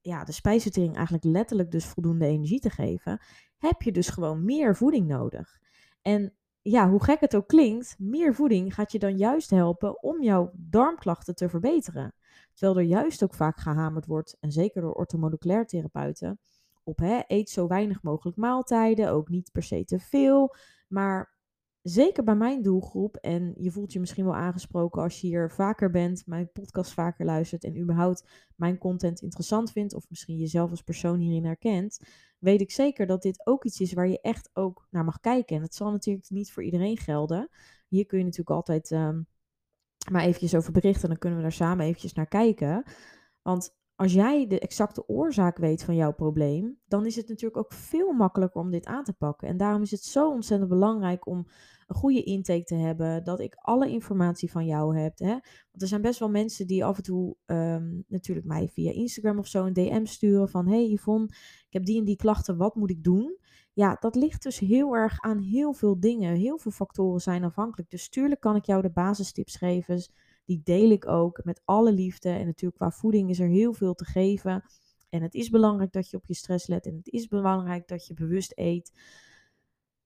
ja, 0.00 0.24
de 0.24 0.32
spijsvertering 0.32 0.94
eigenlijk 0.94 1.24
letterlijk 1.24 1.70
dus 1.70 1.84
voldoende 1.84 2.26
energie 2.26 2.60
te 2.60 2.70
geven, 2.70 3.20
heb 3.58 3.82
je 3.82 3.92
dus 3.92 4.08
gewoon 4.08 4.44
meer 4.44 4.76
voeding 4.76 5.06
nodig. 5.06 5.60
En 6.02 6.34
ja, 6.62 6.90
hoe 6.90 7.04
gek 7.04 7.20
het 7.20 7.36
ook 7.36 7.48
klinkt, 7.48 7.96
meer 7.98 8.34
voeding 8.34 8.74
gaat 8.74 8.92
je 8.92 8.98
dan 8.98 9.16
juist 9.16 9.50
helpen 9.50 10.02
om 10.02 10.22
jouw 10.22 10.50
darmklachten 10.54 11.34
te 11.34 11.48
verbeteren. 11.48 12.14
Terwijl 12.54 12.78
er 12.78 12.84
juist 12.84 13.22
ook 13.22 13.34
vaak 13.34 13.58
gehamerd 13.58 14.06
wordt, 14.06 14.36
en 14.40 14.52
zeker 14.52 14.82
door 14.82 14.92
orthomoleculair 14.92 15.66
therapeuten, 15.66 16.40
op 16.84 16.98
hè, 16.98 17.20
eet 17.26 17.50
zo 17.50 17.66
weinig 17.66 18.02
mogelijk 18.02 18.36
maaltijden, 18.36 19.10
ook 19.10 19.28
niet 19.28 19.52
per 19.52 19.62
se 19.62 19.84
te 19.84 19.98
veel. 19.98 20.54
Maar 20.88 21.38
zeker 21.82 22.24
bij 22.24 22.34
mijn 22.34 22.62
doelgroep, 22.62 23.16
en 23.16 23.54
je 23.58 23.70
voelt 23.70 23.92
je 23.92 24.00
misschien 24.00 24.24
wel 24.24 24.34
aangesproken 24.34 25.02
als 25.02 25.20
je 25.20 25.26
hier 25.26 25.50
vaker 25.50 25.90
bent, 25.90 26.26
mijn 26.26 26.52
podcast 26.52 26.92
vaker 26.92 27.24
luistert 27.24 27.64
en 27.64 27.78
überhaupt 27.80 28.24
mijn 28.56 28.78
content 28.78 29.22
interessant 29.22 29.72
vindt, 29.72 29.94
of 29.94 30.06
misschien 30.08 30.36
jezelf 30.36 30.70
als 30.70 30.82
persoon 30.82 31.18
hierin 31.18 31.44
herkent, 31.44 32.00
weet 32.38 32.60
ik 32.60 32.70
zeker 32.70 33.06
dat 33.06 33.22
dit 33.22 33.46
ook 33.46 33.64
iets 33.64 33.80
is 33.80 33.92
waar 33.92 34.08
je 34.08 34.20
echt 34.20 34.50
ook 34.52 34.86
naar 34.90 35.04
mag 35.04 35.20
kijken. 35.20 35.56
En 35.56 35.62
het 35.62 35.74
zal 35.74 35.90
natuurlijk 35.90 36.30
niet 36.30 36.52
voor 36.52 36.62
iedereen 36.62 36.96
gelden. 36.96 37.48
Hier 37.88 38.06
kun 38.06 38.18
je 38.18 38.24
natuurlijk 38.24 38.50
altijd 38.50 38.90
um, 38.90 39.26
maar 40.10 40.22
eventjes 40.22 40.54
over 40.54 40.72
berichten, 40.72 41.08
dan 41.08 41.18
kunnen 41.18 41.38
we 41.38 41.44
daar 41.44 41.52
samen 41.52 41.86
eventjes 41.86 42.12
naar 42.12 42.28
kijken. 42.28 42.84
Want 43.42 43.78
als 44.00 44.12
jij 44.12 44.46
de 44.46 44.58
exacte 44.58 45.08
oorzaak 45.08 45.58
weet 45.58 45.82
van 45.82 45.94
jouw 45.94 46.12
probleem, 46.12 46.78
dan 46.88 47.06
is 47.06 47.16
het 47.16 47.28
natuurlijk 47.28 47.56
ook 47.56 47.72
veel 47.72 48.12
makkelijker 48.12 48.60
om 48.60 48.70
dit 48.70 48.86
aan 48.86 49.04
te 49.04 49.12
pakken. 49.12 49.48
En 49.48 49.56
daarom 49.56 49.82
is 49.82 49.90
het 49.90 50.04
zo 50.04 50.30
ontzettend 50.30 50.70
belangrijk 50.70 51.26
om 51.26 51.46
een 51.86 51.96
goede 51.96 52.22
intake 52.22 52.64
te 52.64 52.74
hebben, 52.74 53.24
dat 53.24 53.40
ik 53.40 53.54
alle 53.54 53.90
informatie 53.90 54.50
van 54.50 54.66
jou 54.66 54.98
heb. 54.98 55.18
Hè? 55.18 55.30
Want 55.70 55.82
er 55.82 55.88
zijn 55.88 56.00
best 56.00 56.18
wel 56.18 56.30
mensen 56.30 56.66
die 56.66 56.84
af 56.84 56.96
en 56.96 57.02
toe 57.02 57.36
um, 57.46 58.04
natuurlijk 58.08 58.46
mij 58.46 58.68
via 58.68 58.92
Instagram 58.92 59.38
of 59.38 59.46
zo 59.46 59.64
een 59.64 59.72
DM 59.72 60.04
sturen 60.04 60.48
van 60.48 60.68
hey 60.68 60.90
Yvonne, 60.90 61.26
ik 61.66 61.72
heb 61.72 61.84
die 61.84 61.98
en 61.98 62.04
die 62.04 62.16
klachten, 62.16 62.56
wat 62.56 62.74
moet 62.74 62.90
ik 62.90 63.04
doen? 63.04 63.38
Ja, 63.72 63.96
dat 64.00 64.14
ligt 64.14 64.42
dus 64.42 64.58
heel 64.58 64.96
erg 64.96 65.20
aan 65.20 65.38
heel 65.38 65.72
veel 65.72 66.00
dingen. 66.00 66.36
Heel 66.36 66.58
veel 66.58 66.70
factoren 66.70 67.20
zijn 67.20 67.44
afhankelijk. 67.44 67.90
Dus 67.90 68.08
tuurlijk 68.08 68.40
kan 68.40 68.56
ik 68.56 68.64
jou 68.64 68.82
de 68.82 68.90
basistips 68.90 69.56
geven 69.56 70.02
Die 70.50 70.60
deel 70.64 70.90
ik 70.90 71.08
ook 71.08 71.40
met 71.44 71.62
alle 71.64 71.92
liefde. 71.92 72.28
En 72.28 72.46
natuurlijk 72.46 72.80
qua 72.80 72.90
voeding 72.90 73.30
is 73.30 73.40
er 73.40 73.48
heel 73.48 73.72
veel 73.72 73.94
te 73.94 74.04
geven. 74.04 74.64
En 75.08 75.22
het 75.22 75.34
is 75.34 75.48
belangrijk 75.50 75.92
dat 75.92 76.10
je 76.10 76.16
op 76.16 76.26
je 76.26 76.34
stress 76.34 76.66
let. 76.66 76.86
En 76.86 76.96
het 76.96 77.08
is 77.08 77.28
belangrijk 77.28 77.88
dat 77.88 78.06
je 78.06 78.14
bewust 78.14 78.52
eet. 78.54 78.92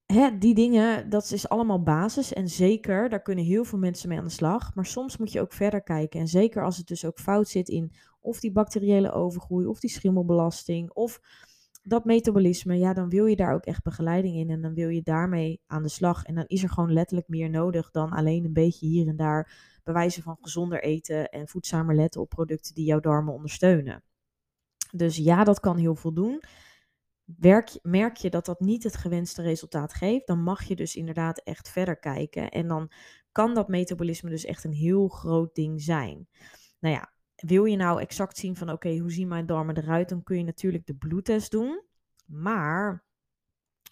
Hè, 0.07 0.39
die 0.39 0.55
dingen, 0.55 1.11
dat 1.11 1.31
is 1.31 1.49
allemaal 1.49 1.83
basis. 1.83 2.33
En 2.33 2.49
zeker, 2.49 3.09
daar 3.09 3.23
kunnen 3.23 3.45
heel 3.45 3.65
veel 3.65 3.79
mensen 3.79 4.09
mee 4.09 4.19
aan 4.19 4.25
de 4.25 4.31
slag. 4.31 4.75
Maar 4.75 4.87
soms 4.87 5.17
moet 5.17 5.33
je 5.33 5.41
ook 5.41 5.53
verder 5.53 5.83
kijken. 5.83 6.21
En 6.21 6.29
zeker 6.29 6.65
als 6.65 6.77
het 6.77 6.87
dus 6.87 7.05
ook 7.05 7.19
fout 7.19 7.49
zit 7.49 7.69
in 7.69 7.93
of 8.21 8.41
die 8.41 8.53
bacteriële 8.53 9.13
overgroei, 9.13 9.67
of 9.67 9.81
die 9.81 9.91
schimmelbelasting, 9.91 10.91
of 10.91 11.21
dat 11.83 12.05
metabolisme, 12.05 12.79
ja, 12.79 12.93
dan 12.93 13.09
wil 13.09 13.27
je 13.27 13.37
daar 13.37 13.55
ook 13.55 13.65
echt 13.65 13.83
begeleiding 13.83 14.37
in. 14.37 14.51
En 14.51 14.61
dan 14.61 14.75
wil 14.75 14.89
je 14.89 15.03
daarmee 15.03 15.61
aan 15.67 15.83
de 15.83 15.89
slag. 15.89 16.25
En 16.25 16.35
dan 16.35 16.45
is 16.47 16.63
er 16.63 16.71
gewoon 16.71 16.93
letterlijk 16.93 17.29
meer 17.29 17.51
nodig 17.51 17.91
dan 17.91 18.11
alleen 18.11 18.45
een 18.45 18.53
beetje 18.53 18.87
hier 18.87 19.09
en 19.09 19.17
daar 19.17 19.73
bewijzen 19.85 20.23
van 20.23 20.39
gezonder 20.41 20.83
eten 20.83 21.29
en 21.29 21.49
voedzamer 21.49 21.95
letten 21.95 22.21
op 22.21 22.29
producten 22.29 22.75
die 22.75 22.85
jouw 22.85 23.01
darmen 23.01 23.35
ondersteunen. 23.35 24.03
Dus 24.93 25.17
ja, 25.17 25.45
dat 25.45 25.61
kan 25.61 25.77
heel 25.77 25.95
veel 25.95 26.13
doen. 26.13 26.43
Werk, 27.25 27.79
merk 27.83 28.17
je 28.17 28.31
dat 28.31 28.45
dat 28.45 28.61
niet 28.61 28.83
het 28.83 28.97
gewenste 28.97 29.43
resultaat 29.43 29.95
geeft, 29.95 30.27
dan 30.27 30.43
mag 30.43 30.63
je 30.63 30.77
dus 30.77 30.97
inderdaad 30.97 31.39
echt 31.39 31.69
verder 31.69 31.97
kijken. 31.99 32.51
En 32.51 32.69
dan 32.69 32.91
kan 33.33 33.55
dat 33.55 33.69
metabolisme 33.69 34.31
dus 34.31 34.45
echt 34.45 34.65
een 34.65 34.73
heel 34.73 35.09
groot 35.09 35.55
ding 35.55 35.83
zijn. 35.83 36.29
Nou 36.79 36.95
ja, 36.95 37.13
wil 37.37 37.65
je 37.65 37.77
nou 37.77 38.01
exact 38.01 38.37
zien 38.37 38.57
van 38.57 38.71
oké, 38.71 38.99
hoe 38.99 39.13
zien 39.13 39.29
mijn 39.29 39.47
darmen 39.47 39.77
eruit, 39.77 40.09
dan 40.09 40.23
kun 40.23 40.37
je 40.37 40.45
natuurlijk 40.45 40.87
de 40.87 40.95
bloedtest 40.95 41.51
doen. 41.51 41.83
Maar 42.27 43.05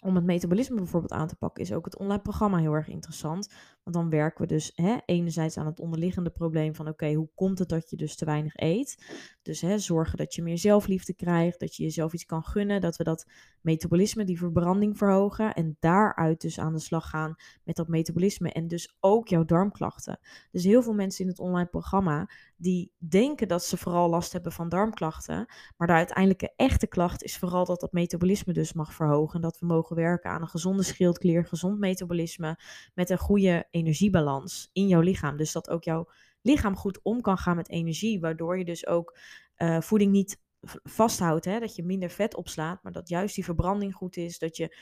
om 0.01 0.15
het 0.15 0.25
metabolisme 0.25 0.75
bijvoorbeeld 0.75 1.11
aan 1.11 1.27
te 1.27 1.35
pakken, 1.35 1.63
is 1.63 1.73
ook 1.73 1.85
het 1.85 1.97
online 1.97 2.21
programma 2.21 2.57
heel 2.57 2.73
erg 2.73 2.87
interessant. 2.87 3.53
Want 3.83 3.95
dan 3.95 4.09
werken 4.09 4.41
we 4.41 4.47
dus 4.47 4.71
hè, 4.75 4.97
enerzijds 5.05 5.57
aan 5.57 5.65
het 5.65 5.79
onderliggende 5.79 6.29
probleem 6.29 6.75
van 6.75 6.87
oké, 6.87 7.13
hoe 7.13 7.29
komt 7.35 7.59
het 7.59 7.69
dat 7.69 7.89
je 7.89 7.95
dus 7.95 8.15
te 8.15 8.25
weinig 8.25 8.55
eet? 8.55 9.05
Dus 9.41 9.61
hè, 9.61 9.79
zorgen 9.79 10.17
dat 10.17 10.35
je 10.35 10.41
meer 10.41 10.57
zelfliefde 10.57 11.13
krijgt, 11.13 11.59
dat 11.59 11.75
je 11.75 11.83
jezelf 11.83 12.13
iets 12.13 12.25
kan 12.25 12.43
gunnen, 12.43 12.81
dat 12.81 12.97
we 12.97 13.03
dat 13.03 13.27
metabolisme, 13.61 14.23
die 14.23 14.37
verbranding 14.37 14.97
verhogen 14.97 15.53
en 15.53 15.77
daaruit 15.79 16.41
dus 16.41 16.59
aan 16.59 16.73
de 16.73 16.79
slag 16.79 17.09
gaan 17.09 17.35
met 17.63 17.75
dat 17.75 17.87
metabolisme 17.87 18.51
en 18.51 18.67
dus 18.67 18.97
ook 18.99 19.27
jouw 19.27 19.45
darmklachten. 19.45 20.19
Dus 20.51 20.63
heel 20.63 20.83
veel 20.83 20.93
mensen 20.93 21.23
in 21.23 21.29
het 21.29 21.39
online 21.39 21.69
programma 21.69 22.29
die 22.57 22.91
denken 22.97 23.47
dat 23.47 23.63
ze 23.63 23.77
vooral 23.77 24.09
last 24.09 24.33
hebben 24.33 24.51
van 24.51 24.69
darmklachten, 24.69 25.45
maar 25.77 25.87
de 25.87 25.93
uiteindelijke 25.93 26.53
echte 26.55 26.87
klacht 26.87 27.23
is 27.23 27.37
vooral 27.37 27.65
dat 27.65 27.79
dat 27.79 27.91
metabolisme 27.91 28.53
dus 28.53 28.73
mag 28.73 28.93
verhogen 28.93 29.35
en 29.35 29.41
dat 29.41 29.59
we 29.59 29.65
mogen 29.65 29.95
werken 29.95 30.29
aan 30.29 30.41
een 30.41 30.47
gezonde 30.47 30.83
schildklier, 30.83 31.45
gezond 31.45 31.79
metabolisme 31.79 32.59
met 32.93 33.09
een 33.09 33.17
goede 33.17 33.67
energiebalans 33.73 34.69
in 34.73 34.87
jouw 34.87 35.01
lichaam. 35.01 35.37
Dus 35.37 35.51
dat 35.51 35.69
ook 35.69 35.83
jouw 35.83 36.09
lichaam 36.41 36.75
goed 36.75 36.99
om 37.01 37.21
kan 37.21 37.37
gaan 37.37 37.55
met 37.55 37.69
energie, 37.69 38.19
waardoor 38.19 38.57
je 38.57 38.65
dus 38.65 38.87
ook 38.87 39.17
uh, 39.57 39.81
voeding 39.81 40.11
niet 40.11 40.41
vasthoudt, 40.83 41.45
hè? 41.45 41.59
dat 41.59 41.75
je 41.75 41.83
minder 41.83 42.09
vet 42.09 42.35
opslaat, 42.35 42.83
maar 42.83 42.91
dat 42.91 43.09
juist 43.09 43.35
die 43.35 43.43
verbranding 43.43 43.93
goed 43.93 44.17
is, 44.17 44.39
dat 44.39 44.57
je 44.57 44.77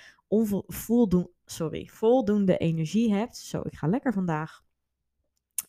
sorry, 1.45 1.87
voldoende 1.87 2.57
energie 2.57 3.13
hebt. 3.13 3.37
Zo, 3.37 3.61
ik 3.63 3.75
ga 3.75 3.87
lekker 3.87 4.13
vandaag. 4.13 4.61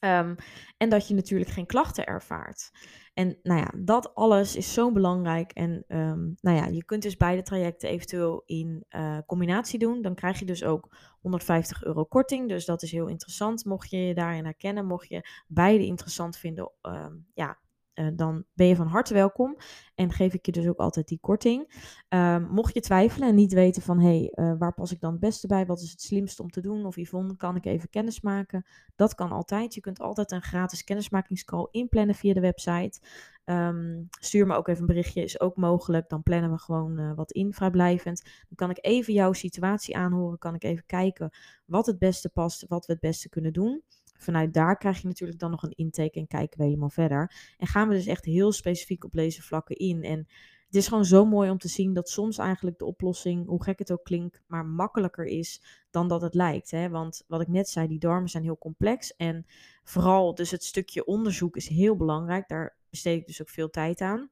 Um, 0.04 0.36
en 0.76 0.88
dat 0.88 1.08
je 1.08 1.14
natuurlijk 1.14 1.50
geen 1.50 1.66
klachten 1.66 2.06
ervaart. 2.06 2.70
En 3.14 3.38
nou 3.42 3.60
ja, 3.60 3.72
dat 3.76 4.14
alles 4.14 4.56
is 4.56 4.72
zo 4.72 4.92
belangrijk. 4.92 5.52
En 5.52 5.84
um, 5.88 6.36
nou 6.40 6.56
ja, 6.56 6.66
je 6.66 6.84
kunt 6.84 7.02
dus 7.02 7.16
beide 7.16 7.42
trajecten 7.42 7.88
eventueel 7.88 8.42
in 8.46 8.84
uh, 8.90 9.18
combinatie 9.26 9.78
doen. 9.78 10.02
Dan 10.02 10.14
krijg 10.14 10.38
je 10.38 10.44
dus 10.44 10.64
ook 10.64 10.96
150 11.20 11.84
euro 11.84 12.04
korting. 12.04 12.48
Dus 12.48 12.64
dat 12.64 12.82
is 12.82 12.92
heel 12.92 13.06
interessant. 13.06 13.64
Mocht 13.64 13.90
je 13.90 13.96
je 13.96 14.14
daarin 14.14 14.44
herkennen, 14.44 14.86
mocht 14.86 15.08
je 15.08 15.28
beide 15.46 15.84
interessant 15.84 16.36
vinden, 16.36 16.72
um, 16.82 17.26
ja, 17.34 17.58
uh, 17.94 18.08
dan 18.14 18.44
ben 18.54 18.66
je 18.66 18.76
van 18.76 18.86
harte 18.86 19.14
welkom. 19.14 19.56
En 19.94 20.12
geef 20.12 20.34
ik 20.34 20.46
je 20.46 20.52
dus 20.52 20.68
ook 20.68 20.78
altijd 20.78 21.08
die 21.08 21.18
korting. 21.20 21.84
Um, 22.08 22.48
mocht 22.50 22.74
je 22.74 22.80
twijfelen 22.80 23.28
en 23.28 23.34
niet 23.34 23.52
weten 23.52 23.82
van 23.82 24.00
hey, 24.00 24.32
uh, 24.34 24.54
waar 24.58 24.74
pas 24.74 24.92
ik 24.92 25.00
dan 25.00 25.10
het 25.10 25.20
beste 25.20 25.46
bij? 25.46 25.66
Wat 25.66 25.80
is 25.80 25.90
het 25.90 26.00
slimste 26.00 26.42
om 26.42 26.50
te 26.50 26.60
doen? 26.60 26.86
Of 26.86 26.96
Yvonne, 26.96 27.36
kan 27.36 27.56
ik 27.56 27.64
even 27.64 27.90
kennis 27.90 28.20
maken? 28.20 28.66
Dat 28.96 29.14
kan 29.14 29.30
altijd. 29.30 29.74
Je 29.74 29.80
kunt 29.80 30.00
altijd 30.00 30.30
een 30.30 30.42
gratis 30.42 30.84
kennismakingscall 30.84 31.68
inplannen 31.70 32.14
via 32.14 32.34
de 32.34 32.40
website. 32.40 33.00
Um, 33.44 34.08
stuur 34.10 34.46
me 34.46 34.54
ook 34.54 34.68
even 34.68 34.80
een 34.80 34.86
berichtje, 34.86 35.22
is 35.22 35.40
ook 35.40 35.56
mogelijk. 35.56 36.08
Dan 36.08 36.22
plannen 36.22 36.50
we 36.50 36.58
gewoon 36.58 37.00
uh, 37.00 37.14
wat 37.14 37.32
in, 37.32 37.52
vrijblijvend. 37.52 38.22
Dan 38.24 38.56
kan 38.56 38.70
ik 38.70 38.78
even 38.80 39.12
jouw 39.12 39.32
situatie 39.32 39.96
aanhoren. 39.96 40.38
Kan 40.38 40.54
ik 40.54 40.64
even 40.64 40.86
kijken 40.86 41.30
wat 41.64 41.86
het 41.86 41.98
beste 41.98 42.28
past, 42.28 42.64
wat 42.68 42.86
we 42.86 42.92
het 42.92 43.00
beste 43.00 43.28
kunnen 43.28 43.52
doen. 43.52 43.82
Vanuit 44.22 44.54
daar 44.54 44.76
krijg 44.76 45.00
je 45.00 45.06
natuurlijk 45.06 45.38
dan 45.38 45.50
nog 45.50 45.62
een 45.62 45.76
intake 45.76 46.18
en 46.18 46.26
kijken 46.26 46.58
we 46.58 46.64
helemaal 46.64 46.90
verder. 46.90 47.32
En 47.58 47.66
gaan 47.66 47.88
we 47.88 47.94
dus 47.94 48.06
echt 48.06 48.24
heel 48.24 48.52
specifiek 48.52 49.04
op 49.04 49.12
deze 49.12 49.42
vlakken 49.42 49.76
in. 49.76 50.02
En 50.02 50.26
het 50.66 50.80
is 50.80 50.88
gewoon 50.88 51.04
zo 51.04 51.24
mooi 51.24 51.50
om 51.50 51.58
te 51.58 51.68
zien 51.68 51.92
dat 51.92 52.08
soms 52.08 52.38
eigenlijk 52.38 52.78
de 52.78 52.84
oplossing, 52.84 53.46
hoe 53.46 53.62
gek 53.62 53.78
het 53.78 53.92
ook 53.92 54.04
klinkt, 54.04 54.42
maar 54.46 54.66
makkelijker 54.66 55.24
is 55.24 55.62
dan 55.90 56.08
dat 56.08 56.22
het 56.22 56.34
lijkt. 56.34 56.70
Hè? 56.70 56.88
Want 56.88 57.24
wat 57.26 57.40
ik 57.40 57.48
net 57.48 57.68
zei, 57.68 57.88
die 57.88 57.98
darmen 57.98 58.28
zijn 58.28 58.42
heel 58.42 58.58
complex. 58.58 59.16
En 59.16 59.46
vooral 59.84 60.34
dus 60.34 60.50
het 60.50 60.64
stukje 60.64 61.04
onderzoek 61.04 61.56
is 61.56 61.68
heel 61.68 61.96
belangrijk. 61.96 62.48
Daar 62.48 62.76
besteed 62.90 63.20
ik 63.20 63.26
dus 63.26 63.40
ook 63.40 63.48
veel 63.48 63.70
tijd 63.70 64.00
aan. 64.00 64.30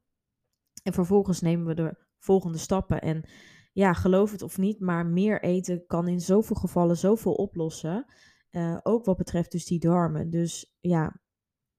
En 0.82 0.92
vervolgens 0.92 1.40
nemen 1.40 1.66
we 1.66 1.74
de 1.74 1.96
volgende 2.18 2.58
stappen. 2.58 3.00
En 3.00 3.24
ja, 3.72 3.92
geloof 3.92 4.30
het 4.30 4.42
of 4.42 4.58
niet, 4.58 4.80
maar 4.80 5.06
meer 5.06 5.42
eten 5.42 5.86
kan 5.86 6.08
in 6.08 6.20
zoveel 6.20 6.56
gevallen 6.56 6.96
zoveel 6.96 7.34
oplossen. 7.34 8.06
Uh, 8.50 8.78
ook 8.82 9.04
wat 9.04 9.16
betreft 9.16 9.50
dus 9.50 9.64
die 9.64 9.78
darmen. 9.78 10.30
Dus 10.30 10.74
ja, 10.80 11.20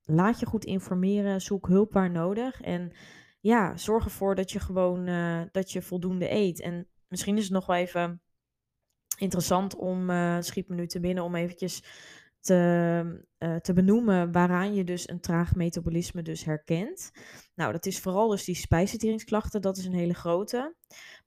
laat 0.01 0.39
je 0.39 0.45
goed 0.45 0.65
informeren, 0.65 1.41
zoek 1.41 1.67
hulp 1.67 1.93
waar 1.93 2.11
nodig. 2.11 2.61
En 2.61 2.91
ja, 3.39 3.77
zorg 3.77 4.05
ervoor 4.05 4.35
dat 4.35 4.51
je 4.51 4.59
gewoon 4.59 5.07
uh, 5.07 5.41
dat 5.51 5.71
je 5.71 5.81
voldoende 5.81 6.31
eet. 6.31 6.61
En 6.61 6.87
misschien 7.07 7.37
is 7.37 7.43
het 7.43 7.53
nog 7.53 7.65
wel 7.65 7.75
even 7.75 8.21
interessant 9.17 9.75
om, 9.75 10.09
uh, 10.09 10.37
schiet 10.39 10.67
me 10.67 10.75
nu 10.75 10.87
te 10.87 10.99
binnen, 10.99 11.23
om 11.23 11.35
eventjes 11.35 11.83
te, 12.41 13.25
uh, 13.39 13.55
te 13.55 13.73
benoemen 13.73 14.31
waaraan 14.31 14.73
je 14.73 14.83
dus 14.83 15.09
een 15.09 15.19
traag 15.19 15.55
metabolisme 15.55 16.21
dus 16.21 16.43
herkent. 16.43 17.11
Nou, 17.55 17.71
dat 17.71 17.85
is 17.85 17.99
vooral 17.99 18.29
dus 18.29 18.43
die 18.43 18.55
spijsverteringsklachten, 18.55 19.61
dat 19.61 19.77
is 19.77 19.85
een 19.85 19.93
hele 19.93 20.13
grote. 20.13 20.75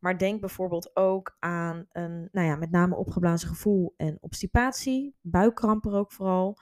Maar 0.00 0.18
denk 0.18 0.40
bijvoorbeeld 0.40 0.96
ook 0.96 1.36
aan 1.38 1.86
een, 1.92 2.28
nou 2.32 2.46
ja, 2.46 2.56
met 2.56 2.70
name 2.70 2.96
opgeblazen 2.96 3.48
gevoel 3.48 3.94
en 3.96 4.18
obstipatie, 4.20 5.16
buikkrampen 5.20 5.92
ook 5.92 6.12
vooral. 6.12 6.58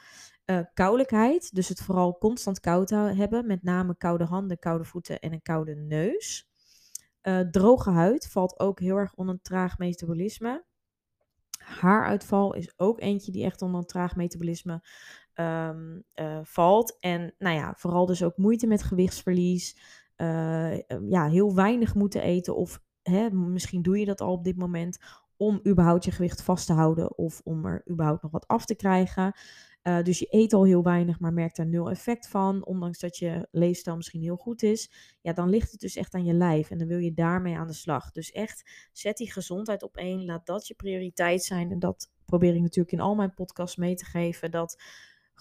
Uh, 0.46 0.60
koulijkheid, 0.74 1.54
dus 1.54 1.68
het 1.68 1.82
vooral 1.82 2.18
constant 2.18 2.60
koud 2.60 2.90
hebben, 2.90 3.46
met 3.46 3.62
name 3.62 3.96
koude 3.96 4.24
handen, 4.24 4.58
koude 4.58 4.84
voeten 4.84 5.20
en 5.20 5.32
een 5.32 5.42
koude 5.42 5.74
neus. 5.74 6.50
Uh, 7.22 7.40
droge 7.40 7.90
huid 7.90 8.28
valt 8.30 8.60
ook 8.60 8.80
heel 8.80 8.96
erg 8.96 9.14
onder 9.14 9.38
traag 9.42 9.78
metabolisme. 9.78 10.64
Haaruitval 11.64 12.54
is 12.54 12.72
ook 12.76 13.00
eentje 13.00 13.32
die 13.32 13.44
echt 13.44 13.62
onder 13.62 13.80
een 13.80 13.86
traag 13.86 14.16
metabolisme 14.16 14.82
um, 15.34 16.04
uh, 16.14 16.38
valt. 16.42 16.96
En 17.00 17.34
nou 17.38 17.56
ja, 17.56 17.74
vooral 17.76 18.06
dus 18.06 18.22
ook 18.22 18.36
moeite 18.36 18.66
met 18.66 18.82
gewichtsverlies. 18.82 19.76
Uh, 20.16 20.78
ja, 21.08 21.28
heel 21.28 21.54
weinig 21.54 21.94
moeten 21.94 22.22
eten. 22.22 22.56
Of 22.56 22.80
hè, 23.02 23.30
misschien 23.30 23.82
doe 23.82 23.98
je 23.98 24.04
dat 24.04 24.20
al 24.20 24.32
op 24.32 24.44
dit 24.44 24.56
moment. 24.56 24.98
Om 25.36 25.60
überhaupt 25.66 26.04
je 26.04 26.10
gewicht 26.10 26.42
vast 26.42 26.66
te 26.66 26.72
houden. 26.72 27.18
Of 27.18 27.40
om 27.44 27.66
er 27.66 27.82
überhaupt 27.90 28.22
nog 28.22 28.32
wat 28.32 28.46
af 28.46 28.64
te 28.64 28.74
krijgen. 28.74 29.32
Uh, 29.82 30.02
dus 30.02 30.18
je 30.18 30.26
eet 30.30 30.52
al 30.52 30.64
heel 30.64 30.82
weinig, 30.82 31.20
maar 31.20 31.32
merkt 31.32 31.56
daar 31.56 31.66
nul 31.66 31.90
effect 31.90 32.28
van. 32.28 32.66
Ondanks 32.66 32.98
dat 32.98 33.16
je 33.16 33.48
leefstijl 33.50 33.96
misschien 33.96 34.22
heel 34.22 34.36
goed 34.36 34.62
is. 34.62 34.90
Ja, 35.20 35.32
dan 35.32 35.48
ligt 35.48 35.70
het 35.70 35.80
dus 35.80 35.96
echt 35.96 36.14
aan 36.14 36.24
je 36.24 36.32
lijf. 36.32 36.70
En 36.70 36.78
dan 36.78 36.88
wil 36.88 36.98
je 36.98 37.12
daarmee 37.12 37.56
aan 37.56 37.66
de 37.66 37.72
slag. 37.72 38.10
Dus 38.10 38.30
echt, 38.30 38.88
zet 38.92 39.16
die 39.16 39.32
gezondheid 39.32 39.82
op 39.82 39.96
één. 39.96 40.24
Laat 40.24 40.46
dat 40.46 40.66
je 40.66 40.74
prioriteit 40.74 41.42
zijn. 41.42 41.70
En 41.70 41.78
dat 41.78 42.10
probeer 42.24 42.54
ik 42.54 42.60
natuurlijk 42.60 42.92
in 42.92 43.00
al 43.00 43.14
mijn 43.14 43.34
podcasts 43.34 43.76
mee 43.76 43.94
te 43.94 44.04
geven. 44.04 44.50
Dat 44.50 44.82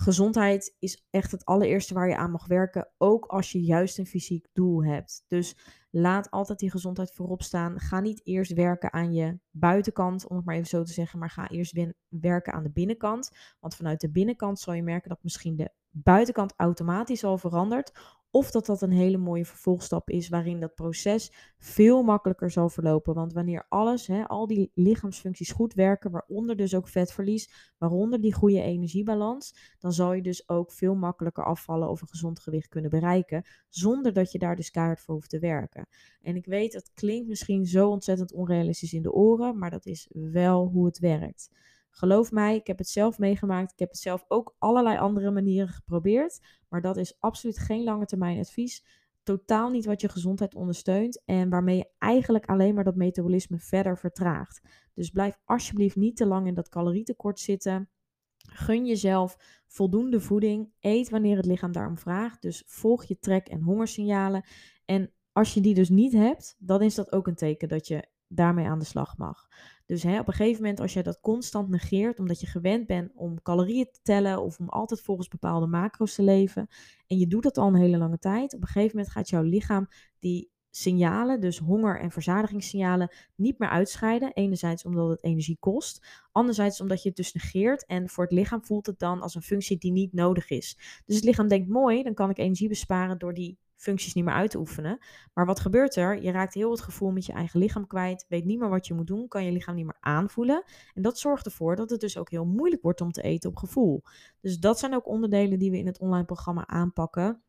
gezondheid 0.02 0.76
is 0.80 1.06
echt 1.10 1.32
het 1.32 1.46
allereerste 1.46 1.94
waar 1.94 2.10
je 2.10 2.18
aan 2.18 2.32
mag 2.32 2.48
werken. 2.48 2.88
Ook 2.98 3.26
als 3.26 3.52
je 3.52 3.62
juist 3.62 3.98
een 3.98 4.06
fysiek 4.06 4.48
doel 4.54 4.84
hebt. 4.84 5.24
Dus 5.28 5.58
laat 5.90 6.32
altijd 6.32 6.60
die 6.60 6.72
gezondheid 6.72 7.12
voorop 7.14 7.42
staan. 7.42 7.80
Ga 7.80 8.00
niet 8.00 8.22
eerst 8.24 8.54
werken 8.54 8.94
aan 8.94 9.14
je 9.14 9.40
buitenkant, 9.52 10.28
om 10.28 10.36
het 10.36 10.46
maar 10.46 10.56
even 10.56 10.68
zo 10.68 10.84
te 10.84 10.94
zeggen. 10.94 11.20
Maar 11.20 11.30
ga 11.30 11.50
eerst 11.50 11.86
werken 12.08 12.54
aan 12.54 12.64
de 12.64 12.72
binnenkant. 12.72 13.32
Want 13.60 13.76
vanuit 13.76 14.02
de 14.02 14.12
binnenkant 14.12 14.60
zal 14.60 14.74
je 14.74 14.84
merken 14.84 15.10
dat 15.10 15.24
misschien 15.24 15.56
de 15.56 15.72
buitenkant 15.90 16.54
automatisch 16.58 17.24
al 17.24 17.38
verandert. 17.38 17.92
Of 18.32 18.52
dat 18.52 18.66
dat 18.66 18.82
een 18.82 18.92
hele 18.92 19.18
mooie 19.18 19.46
vervolgstap 19.46 20.10
is 20.10 20.30
waarin 20.30 20.60
dat 20.60 20.76
proces 20.76 21.54
veel 21.58 22.04
makkelijker 22.04 22.52
zal 22.52 22.70
verlopen. 22.70 23.14
Want 23.14 23.34
wanneer 23.34 23.66
alles, 23.70 24.08
hè, 24.08 24.28
al 24.28 24.48
die 24.48 24.72
lichaamsfuncties 24.74 25.52
goed 25.52 25.74
werken, 25.74 26.12
waaronder 26.12 26.56
dus 26.56 26.76
ook 26.76 26.88
vetverlies, 26.88 27.74
waaronder 27.78 28.22
die 28.22 28.34
goede 28.34 28.62
energiebalans, 28.62 29.76
dan 29.80 29.92
zal 29.94 30.14
je 30.14 30.22
dus 30.22 30.50
ook 30.50 30.72
veel 30.72 30.96
makkelijker 30.96 31.46
afvallen 31.46 31.90
of 31.90 32.02
een 32.02 32.08
gezond 32.08 32.40
gewicht 32.40 32.68
kunnen 32.68 32.90
bereiken. 32.90 33.46
Zonder 33.70 34.14
dat 34.14 34.32
je 34.32 34.40
daar 34.40 34.56
dus 34.56 34.72
keihard 34.72 35.00
voor 35.02 35.16
hoeft 35.16 35.30
te 35.30 35.40
werken. 35.40 35.88
En 36.22 36.36
ik 36.36 36.46
weet, 36.46 36.72
dat 36.72 36.92
klinkt 36.94 37.28
misschien 37.28 37.66
zo 37.66 37.90
ontzettend 37.90 38.34
onrealistisch 38.34 38.94
in 38.94 39.02
de 39.02 39.14
oren, 39.14 39.58
maar 39.58 39.72
dat 39.72 39.86
is 39.86 40.10
wel 40.12 40.68
hoe 40.68 40.86
het 40.86 41.00
werkt. 41.00 41.50
Geloof 41.92 42.32
mij, 42.32 42.56
ik 42.56 42.68
heb 42.68 42.78
het 42.78 42.90
zelf 42.90 43.18
meegemaakt. 43.18 43.72
Ik 43.72 43.80
heb 43.80 43.90
het 43.90 43.98
zelf 43.98 44.26
ook 44.28 44.56
allerlei 44.58 44.98
andere 44.98 45.32
manieren 45.32 45.74
geprobeerd. 45.74 46.40
Maar 46.70 46.82
dat 46.82 46.98
is 46.98 47.16
absoluut 47.20 47.60
geen 47.60 47.84
lange 47.84 48.06
termijn 48.06 48.40
advies. 48.40 48.86
Totaal 49.24 49.70
niet 49.70 49.86
wat 49.86 50.02
je 50.02 50.10
gezondheid 50.10 50.56
ondersteunt. 50.56 51.22
En 51.26 51.50
waarmee 51.50 51.78
je 51.78 51.90
eigenlijk 51.98 52.46
alleen 52.46 52.76
maar 52.76 52.84
dat 52.84 52.96
metabolisme 52.96 53.60
verder 53.60 53.98
vertraagt. 53.98 54.62
Dus 54.94 55.10
blijf 55.10 55.38
alsjeblieft 55.46 55.96
niet 55.96 56.16
te 56.16 56.26
lang 56.26 56.48
in 56.48 56.54
dat 56.54 56.70
calorietekort 56.70 57.40
zitten. 57.40 57.90
Gun 58.38 58.86
jezelf 58.86 59.64
voldoende 59.68 60.20
voeding. 60.20 60.74
Eet 60.80 61.10
wanneer 61.10 61.38
het 61.38 61.46
lichaam 61.46 61.72
daarom 61.72 61.98
vraagt. 61.98 62.42
Dus 62.42 62.64
volg 62.66 63.04
je 63.04 63.20
trek- 63.20 63.48
en 63.48 63.62
hongersignalen. 63.62 64.46
En 64.86 65.14
als 65.32 65.54
je 65.54 65.62
die 65.62 65.74
dus 65.74 65.90
niet 65.90 66.14
hebt, 66.14 66.56
dan 66.60 66.82
is 66.82 66.96
dat 66.96 67.12
ook 67.12 67.28
een 67.28 67.36
teken 67.36 67.68
dat 67.68 67.88
je 67.88 68.08
daarmee 68.34 68.66
aan 68.66 68.80
de 68.80 68.86
slag 68.86 69.18
mag. 69.18 69.48
Dus 69.86 70.04
hè, 70.04 70.20
op 70.20 70.28
een 70.28 70.34
gegeven 70.34 70.62
moment, 70.62 70.80
als 70.80 70.94
jij 70.94 71.04
dat 71.04 71.20
constant 71.20 71.70
negeert, 71.70 72.20
omdat 72.20 72.40
je 72.40 72.48
gewend 72.48 72.88
bent 72.88 73.12
om 73.16 73.42
calorieën 73.42 73.88
te 73.92 74.00
tellen 74.04 74.42
of 74.42 74.60
om 74.60 74.70
altijd 74.70 75.02
volgens 75.02 75.28
bepaalde 75.28 75.68
macro's 75.68 76.16
te 76.16 76.24
leven, 76.24 76.68
en 77.08 77.18
je 77.18 77.28
doet 77.28 77.44
dat 77.44 77.58
al 77.58 77.68
een 77.68 77.76
hele 77.76 77.98
lange 77.98 78.20
tijd, 78.20 78.54
op 78.54 78.62
een 78.62 78.68
gegeven 78.68 78.96
moment 78.96 79.14
gaat 79.14 79.30
jouw 79.30 79.42
lichaam 79.42 79.88
die 80.20 80.51
signalen, 80.72 81.40
dus 81.40 81.58
honger- 81.58 82.00
en 82.00 82.12
verzadigingssignalen, 82.12 83.12
niet 83.36 83.60
meer 83.60 83.70
uitscheiden. 83.70 84.34
Enerzijds 84.34 84.86
omdat 84.86 85.10
het 85.10 85.24
energie 85.24 85.58
kost, 85.60 86.08
anderzijds 86.32 86.82
omdat 86.82 87.02
je 87.02 87.08
het 87.08 87.18
dus 87.18 87.34
negeert 87.34 87.86
en 87.86 88.10
voor 88.10 88.24
het 88.24 88.34
lichaam 88.34 88.66
voelt 88.66 88.86
het 88.86 89.00
dan 89.00 89.22
als 89.22 89.36
een 89.36 89.42
functie 89.42 89.78
die 89.78 89.92
niet 89.92 90.14
nodig 90.14 90.50
is. 90.50 90.78
Dus 91.06 91.16
het 91.16 91.26
lichaam 91.26 91.48
denkt 91.48 91.70
mooi, 91.70 92.04
dan 92.04 92.14
kan 92.14 92.30
ik 92.30 92.38
energie 92.38 92.68
besparen 92.68 93.18
door 93.18 93.34
die 93.34 93.58
functies 93.82 94.14
niet 94.14 94.26
meer 94.26 94.34
uit 94.34 94.52
te 94.52 94.58
oefenen. 94.58 94.98
Maar 95.34 95.46
wat 95.46 95.60
gebeurt 95.60 95.96
er? 95.96 96.24
Je 96.24 96.32
raakt 96.32 96.54
heel 96.54 96.72
het 96.72 96.82
gevoel 96.82 97.12
met 97.12 97.26
je 97.26 97.34
eigen 97.34 97.60
lichaam 97.60 97.88
kwijt, 97.88 98.26
weet 98.30 98.46
niet 98.46 98.60
meer 98.60 98.70
wat 98.70 98.88
je 98.88 98.94
moet 98.94 99.08
doen, 99.08 99.28
kan 99.28 99.46
je 99.46 99.52
lichaam 99.52 99.76
niet 99.76 99.86
meer 99.86 99.98
aanvoelen. 100.00 100.64
En 100.94 101.02
dat 101.02 101.20
zorgt 101.20 101.46
ervoor 101.46 101.76
dat 101.76 101.90
het 101.90 102.00
dus 102.00 102.18
ook 102.18 102.30
heel 102.30 102.46
moeilijk 102.46 102.82
wordt 102.82 103.02
om 103.02 103.12
te 103.12 103.22
eten 103.22 103.50
op 103.50 103.58
gevoel. 103.58 104.02
Dus 104.42 104.60
dat 104.60 104.80
zijn 104.80 104.96
ook 104.96 105.08
onderdelen 105.08 105.60
die 105.60 105.72
we 105.72 105.78
in 105.78 105.86
het 105.86 106.00
online 106.00 106.26
programma 106.26 106.68
aanpakken. 106.68 107.42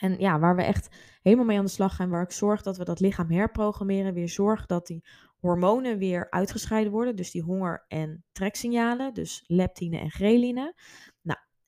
En 0.00 0.18
ja, 0.18 0.38
waar 0.38 0.56
we 0.56 0.62
echt 0.62 0.88
helemaal 1.22 1.44
mee 1.44 1.58
aan 1.58 1.64
de 1.64 1.70
slag 1.70 1.96
gaan, 1.96 2.10
waar 2.10 2.22
ik 2.22 2.30
zorg 2.30 2.62
dat 2.62 2.76
we 2.76 2.84
dat 2.84 3.00
lichaam 3.00 3.30
herprogrammeren, 3.30 4.14
weer 4.14 4.28
zorg 4.28 4.66
dat 4.66 4.86
die 4.86 5.04
hormonen 5.38 5.98
weer 5.98 6.30
uitgescheiden 6.30 6.92
worden, 6.92 7.16
dus 7.16 7.30
die 7.30 7.42
honger- 7.42 7.84
en 7.88 8.24
treksignalen, 8.32 9.14
dus 9.14 9.44
leptine 9.46 9.98
en 9.98 10.10
ghreline. 10.10 10.74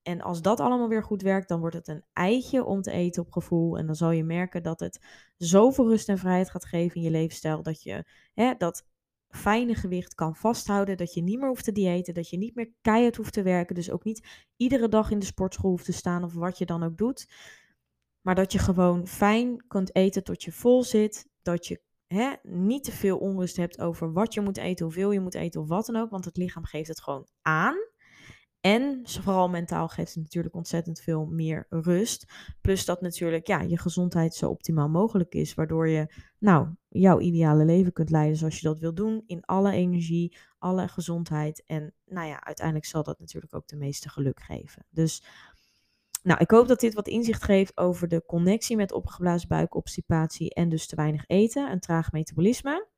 En 0.03 0.21
als 0.21 0.43
dat 0.43 0.61
allemaal 0.61 0.89
weer 0.89 1.05
goed 1.05 1.23
werkt, 1.23 1.49
dan 1.49 1.61
wordt 1.61 1.77
het 1.77 1.89
een 1.89 2.05
eitje 2.13 2.65
om 2.65 2.83
te 2.83 2.91
eten 2.91 3.23
op 3.23 3.33
gevoel. 3.33 3.79
En 3.79 3.87
dan 3.87 3.95
zal 3.95 4.11
je 4.11 4.25
merken 4.25 4.63
dat 4.63 4.81
het 4.81 5.07
zoveel 5.37 5.89
rust 5.89 6.09
en 6.09 6.19
vrijheid 6.19 6.51
gaat 6.51 6.65
geven 6.65 6.97
in 6.97 7.03
je 7.03 7.11
levensstijl. 7.11 7.63
Dat 7.63 7.83
je 7.83 8.05
hè, 8.35 8.55
dat 8.59 8.87
fijne 9.29 9.75
gewicht 9.75 10.15
kan 10.15 10.37
vasthouden. 10.37 10.97
Dat 10.97 11.15
je 11.15 11.23
niet 11.23 11.39
meer 11.39 11.49
hoeft 11.49 11.65
te 11.65 11.73
diëten. 11.73 12.15
Dat 12.15 12.29
je 12.29 12.39
niet 12.39 12.55
meer 12.55 12.73
keihard 12.81 13.17
hoeft 13.17 13.33
te 13.33 13.43
werken. 13.43 13.75
Dus 13.75 13.91
ook 13.91 14.05
niet 14.05 14.47
iedere 14.57 14.89
dag 14.89 15.11
in 15.11 15.19
de 15.19 15.27
sportschool 15.27 15.71
hoeft 15.71 15.85
te 15.85 15.93
staan 15.93 16.25
of 16.25 16.35
wat 16.35 16.59
je 16.59 16.67
dan 16.67 16.83
ook 16.83 16.97
doet. 16.97 17.33
Maar 18.23 18.35
dat 18.35 18.53
je 18.53 18.59
gewoon 18.59 19.07
fijn 19.07 19.65
kunt 19.67 19.95
eten 19.95 20.25
tot 20.25 20.43
je 20.43 20.53
vol 20.53 20.85
zit. 20.85 21.29
Dat 21.43 21.67
je 21.67 21.81
hè, 22.07 22.33
niet 22.43 22.85
te 22.85 22.93
veel 22.93 23.19
onrust 23.19 23.57
hebt 23.57 23.81
over 23.81 24.13
wat 24.13 24.35
je 24.35 24.41
moet 24.41 24.57
eten, 24.57 24.85
hoeveel 24.85 25.11
je 25.11 25.21
moet 25.21 25.35
eten 25.35 25.61
of 25.61 25.69
wat 25.69 25.87
dan 25.87 25.97
ook. 25.97 26.11
Want 26.11 26.25
het 26.25 26.37
lichaam 26.37 26.65
geeft 26.65 26.89
het 26.89 27.01
gewoon 27.01 27.27
aan. 27.43 27.77
En 28.63 29.01
vooral 29.03 29.49
mentaal 29.49 29.89
geeft 29.89 30.15
het 30.15 30.23
natuurlijk 30.23 30.55
ontzettend 30.55 31.01
veel 31.01 31.27
meer 31.27 31.67
rust. 31.69 32.33
Plus 32.61 32.85
dat 32.85 33.01
natuurlijk 33.01 33.47
ja, 33.47 33.61
je 33.61 33.79
gezondheid 33.79 34.35
zo 34.35 34.49
optimaal 34.49 34.89
mogelijk 34.89 35.35
is. 35.35 35.55
Waardoor 35.55 35.89
je 35.89 36.15
nou, 36.39 36.69
jouw 36.89 37.21
ideale 37.21 37.65
leven 37.65 37.93
kunt 37.93 38.11
leiden 38.11 38.37
zoals 38.37 38.61
je 38.61 38.69
dat 38.69 38.79
wil 38.79 38.95
doen. 38.95 39.23
In 39.27 39.45
alle 39.45 39.73
energie, 39.73 40.37
alle 40.59 40.89
gezondheid. 40.89 41.63
En 41.67 41.95
nou 42.05 42.29
ja, 42.29 42.45
uiteindelijk 42.45 42.87
zal 42.87 43.03
dat 43.03 43.19
natuurlijk 43.19 43.55
ook 43.55 43.69
de 43.69 43.77
meeste 43.77 44.09
geluk 44.09 44.41
geven. 44.41 44.87
Dus 44.91 45.25
nou, 46.23 46.41
ik 46.41 46.51
hoop 46.51 46.69
dat 46.69 46.81
dit 46.81 46.95
wat 46.95 47.09
inzicht 47.09 47.43
geeft 47.43 47.77
over 47.77 48.09
de 48.09 48.25
connectie 48.27 48.77
met 48.77 48.93
opgeblazen 48.93 49.49
buikobstipatie 49.49 50.55
en 50.55 50.69
dus 50.69 50.87
te 50.87 50.97
weinig 50.97 51.25
eten, 51.27 51.71
een 51.71 51.81
traag 51.81 52.13
metabolisme. 52.13 52.89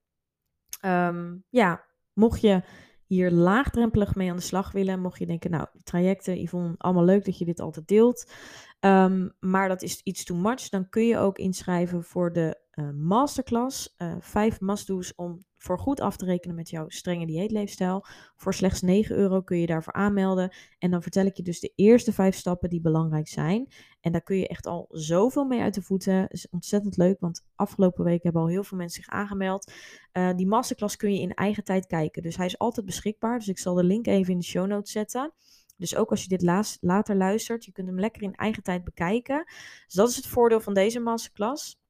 Um, 0.85 1.45
ja, 1.49 1.85
mocht 2.13 2.41
je 2.41 2.63
hier 3.07 3.31
laagdrempelig 3.31 4.15
mee 4.15 4.31
aan 4.31 4.37
de 4.37 4.43
slag 4.43 4.73
willen. 4.73 5.01
Mocht 5.01 5.19
je 5.19 5.27
denken, 5.27 5.51
nou, 5.51 5.67
trajecten, 5.83 6.41
Yvonne, 6.41 6.75
allemaal 6.79 7.05
leuk 7.05 7.25
dat 7.25 7.39
je 7.39 7.45
dit 7.45 7.61
altijd 7.61 7.89
deelt. 7.89 8.33
Um, 8.81 9.33
maar 9.41 9.69
dat 9.69 9.83
is 9.83 10.01
iets 10.03 10.25
too 10.25 10.37
much. 10.37 10.69
Dan 10.69 10.89
kun 10.89 11.07
je 11.07 11.19
ook 11.19 11.39
inschrijven 11.39 12.05
voor 12.05 12.33
de 12.33 12.63
uh, 12.75 12.91
masterclass. 12.91 13.95
Uh, 13.99 14.15
vijf 14.21 14.61
must-do's 14.61 15.13
om 15.17 15.45
voor 15.65 15.79
goed 15.79 16.01
af 16.01 16.17
te 16.17 16.25
rekenen 16.25 16.57
met 16.57 16.71
jouw 16.71 16.89
strenge 16.89 17.27
dieetleefstijl. 17.27 18.05
Voor 18.37 18.55
slechts 18.55 18.81
9 18.81 19.17
euro 19.17 19.43
kun 19.43 19.59
je 19.59 19.67
daarvoor 19.67 19.93
aanmelden. 19.93 20.55
En 20.79 20.91
dan 20.91 21.03
vertel 21.03 21.27
ik 21.27 21.37
je 21.37 21.43
dus 21.43 21.61
de 21.61 21.73
eerste 21.75 22.13
vijf 22.13 22.35
stappen 22.35 22.69
die 22.69 22.81
belangrijk 22.81 23.29
zijn. 23.29 23.73
En 24.01 24.13
daar 24.13 24.23
kun 24.23 24.37
je 24.37 24.49
echt 24.49 24.67
al 24.67 24.89
zoveel 24.91 25.45
mee 25.45 25.61
uit 25.61 25.75
de 25.75 25.83
voeten. 25.83 26.21
Dat 26.21 26.33
is 26.33 26.49
ontzettend 26.51 26.97
leuk, 26.97 27.21
want 27.21 27.47
afgelopen 27.55 28.05
week 28.05 28.23
hebben 28.23 28.43
al 28.43 28.49
heel 28.49 28.65
veel 28.65 28.79
mensen 28.79 29.03
zich 29.03 29.13
aangemeld. 29.13 29.73
Uh, 30.13 30.31
die 30.37 30.47
masterclass 30.47 30.97
kun 30.97 31.15
je 31.15 31.21
in 31.21 31.35
eigen 31.35 31.65
tijd 31.65 31.87
kijken. 31.87 32.23
Dus 32.23 32.37
hij 32.37 32.47
is 32.47 32.59
altijd 32.59 32.87
beschikbaar. 32.87 33.39
Dus 33.39 33.49
ik 33.49 33.59
zal 33.59 33.75
de 33.75 33.85
link 33.85 34.07
even 34.07 34.33
in 34.33 34.39
de 34.39 34.45
show 34.45 34.67
notes 34.67 34.93
zetten. 34.93 35.33
Dus 35.77 35.97
ook 35.97 36.11
als 36.11 36.23
je 36.23 36.29
dit 36.29 36.43
later 36.81 37.17
luistert, 37.17 37.65
je 37.65 37.73
kunt 37.73 37.87
hem 37.87 38.01
lekker 38.01 38.23
in 38.23 38.35
eigen 38.35 38.63
tijd 38.63 38.85
bekijken. 38.85 39.45
Dus 39.85 39.95
dat 39.95 40.09
is 40.09 40.17
het 40.17 40.27
voordeel 40.27 40.61
van 40.61 40.75
deze 40.75 41.01
masterclass. 41.01 41.83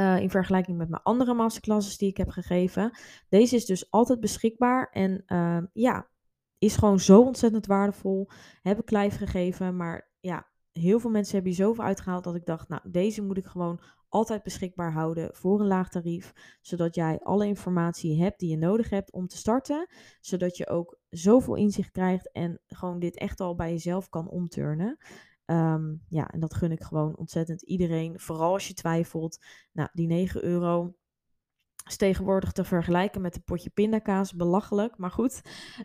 Uh, 0.00 0.20
in 0.20 0.30
vergelijking 0.30 0.76
met 0.78 0.88
mijn 0.88 1.02
andere 1.02 1.34
masterclasses 1.34 1.98
die 1.98 2.08
ik 2.08 2.16
heb 2.16 2.28
gegeven. 2.28 2.98
Deze 3.28 3.56
is 3.56 3.64
dus 3.64 3.90
altijd 3.90 4.20
beschikbaar 4.20 4.88
en 4.90 5.22
uh, 5.26 5.58
ja, 5.72 6.08
is 6.58 6.76
gewoon 6.76 7.00
zo 7.00 7.20
ontzettend 7.20 7.66
waardevol. 7.66 8.28
Heb 8.62 8.80
ik 8.80 8.90
lijf 8.90 9.16
gegeven, 9.16 9.76
maar 9.76 10.10
ja, 10.20 10.46
heel 10.72 11.00
veel 11.00 11.10
mensen 11.10 11.34
hebben 11.34 11.52
hier 11.52 11.64
zoveel 11.64 11.84
uitgehaald 11.84 12.24
dat 12.24 12.34
ik 12.34 12.46
dacht, 12.46 12.68
nou, 12.68 12.90
deze 12.90 13.22
moet 13.22 13.36
ik 13.36 13.46
gewoon 13.46 13.80
altijd 14.08 14.42
beschikbaar 14.42 14.92
houden 14.92 15.34
voor 15.34 15.60
een 15.60 15.66
laag 15.66 15.88
tarief, 15.88 16.32
zodat 16.60 16.94
jij 16.94 17.20
alle 17.22 17.46
informatie 17.46 18.22
hebt 18.22 18.38
die 18.38 18.50
je 18.50 18.56
nodig 18.56 18.90
hebt 18.90 19.12
om 19.12 19.26
te 19.26 19.36
starten, 19.36 19.88
zodat 20.20 20.56
je 20.56 20.68
ook 20.68 20.98
zoveel 21.08 21.54
inzicht 21.54 21.90
krijgt 21.90 22.32
en 22.32 22.60
gewoon 22.66 22.98
dit 22.98 23.18
echt 23.18 23.40
al 23.40 23.54
bij 23.54 23.70
jezelf 23.70 24.08
kan 24.08 24.28
omturnen. 24.28 24.98
Um, 25.46 26.02
ja, 26.08 26.28
en 26.28 26.40
dat 26.40 26.54
gun 26.54 26.72
ik 26.72 26.82
gewoon 26.82 27.16
ontzettend 27.16 27.62
iedereen. 27.62 28.20
Vooral 28.20 28.52
als 28.52 28.68
je 28.68 28.74
twijfelt. 28.74 29.44
Nou, 29.72 29.88
die 29.92 30.06
9 30.06 30.44
euro 30.44 30.94
is 31.86 31.96
tegenwoordig 31.96 32.52
te 32.52 32.64
vergelijken 32.64 33.20
met 33.20 33.36
een 33.36 33.44
potje 33.44 33.70
pindakaas. 33.70 34.34
Belachelijk, 34.34 34.98
maar 34.98 35.10
goed. 35.10 35.40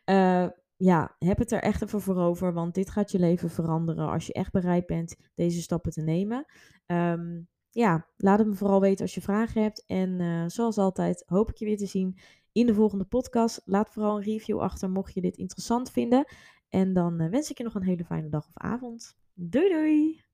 Uh, 0.06 0.48
ja, 0.76 1.16
heb 1.20 1.38
het 1.38 1.52
er 1.52 1.62
echt 1.62 1.82
even 1.82 2.02
voor 2.02 2.18
over. 2.18 2.54
Want 2.54 2.74
dit 2.74 2.90
gaat 2.90 3.12
je 3.12 3.20
leven 3.20 3.50
veranderen 3.50 4.10
als 4.10 4.28
je 4.28 4.34
echt 4.34 4.52
bereid 4.52 4.86
bent 4.86 5.16
deze 5.36 5.62
stappen 5.62 5.92
te 5.92 6.02
nemen. 6.02 6.46
Um, 6.86 7.48
ja, 7.70 8.08
laat 8.18 8.40
het 8.40 8.48
me 8.48 8.54
vooral 8.54 8.82
weten 8.82 9.02
als 9.02 9.16
je 9.16 9.22
vragen 9.22 9.62
hebt. 9.62 9.84
En 9.86 10.20
uh, 10.20 10.44
zoals 10.48 10.78
altijd 10.78 11.24
hoop 11.26 11.50
ik 11.50 11.58
je 11.58 11.66
weer 11.66 11.78
te 11.78 11.86
zien 11.86 12.20
in 12.52 12.66
de 12.66 12.74
volgende 12.74 13.06
podcast. 13.06 13.62
Laat 13.66 13.90
vooral 13.90 14.18
een 14.18 14.24
review 14.24 14.60
achter 14.60 14.90
mocht 14.90 15.14
je 15.14 15.22
dit 15.22 15.38
interessant 15.38 15.92
vinden. 15.92 16.26
En 16.70 16.94
dan 16.94 17.22
uh, 17.22 17.30
wens 17.30 17.52
ik 17.52 17.58
je 17.58 17.64
nog 17.64 17.76
een 17.76 17.84
hele 17.84 18.06
fijne 18.06 18.30
dag 18.30 18.48
of 18.48 18.58
avond. 18.58 19.18
Doei 19.34 19.70
doei! 19.70 20.27